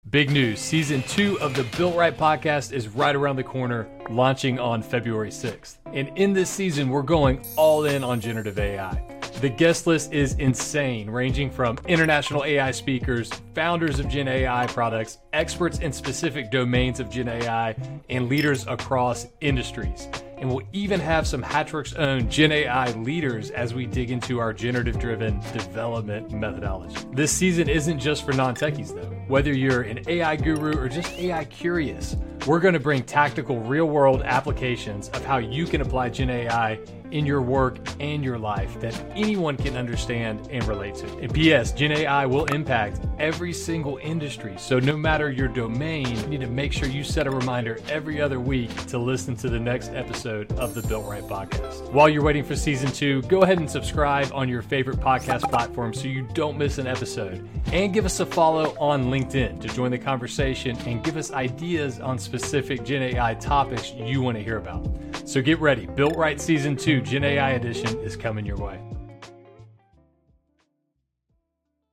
[0.09, 4.57] Big news season two of the Built Right podcast is right around the corner, launching
[4.57, 5.77] on February 6th.
[5.93, 9.18] And in this season, we're going all in on generative AI.
[9.41, 15.19] The guest list is insane, ranging from international AI speakers, founders of Gen AI products,
[15.33, 17.75] experts in specific domains of Gen AI,
[18.09, 20.09] and leaders across industries
[20.39, 24.53] and we'll even have some Hatchworks' own Gen AI leaders as we dig into our
[24.53, 26.95] generative driven development methodology.
[27.11, 29.09] This season isn't just for non techies, though.
[29.27, 32.15] Whether you're an AI guru or just AI curious,
[32.47, 36.79] we're going to bring tactical real world applications of how you can apply Gen AI
[37.11, 41.07] in your work and your life that anyone can understand and relate to.
[41.17, 44.55] And PS, Gen AI will impact every single industry.
[44.57, 48.21] So no matter your domain, you need to make sure you set a reminder every
[48.21, 51.91] other week to listen to the next episode of the Built Right podcast.
[51.91, 55.93] While you're waiting for season two, go ahead and subscribe on your favorite podcast platform
[55.93, 57.47] so you don't miss an episode.
[57.71, 61.99] And give us a follow on LinkedIn to join the conversation and give us ideas
[61.99, 64.87] on specific Gen AI topics you want to hear about.
[65.25, 65.85] So get ready.
[65.85, 68.79] Built Right Season 2 Gen AI Edition is coming your way.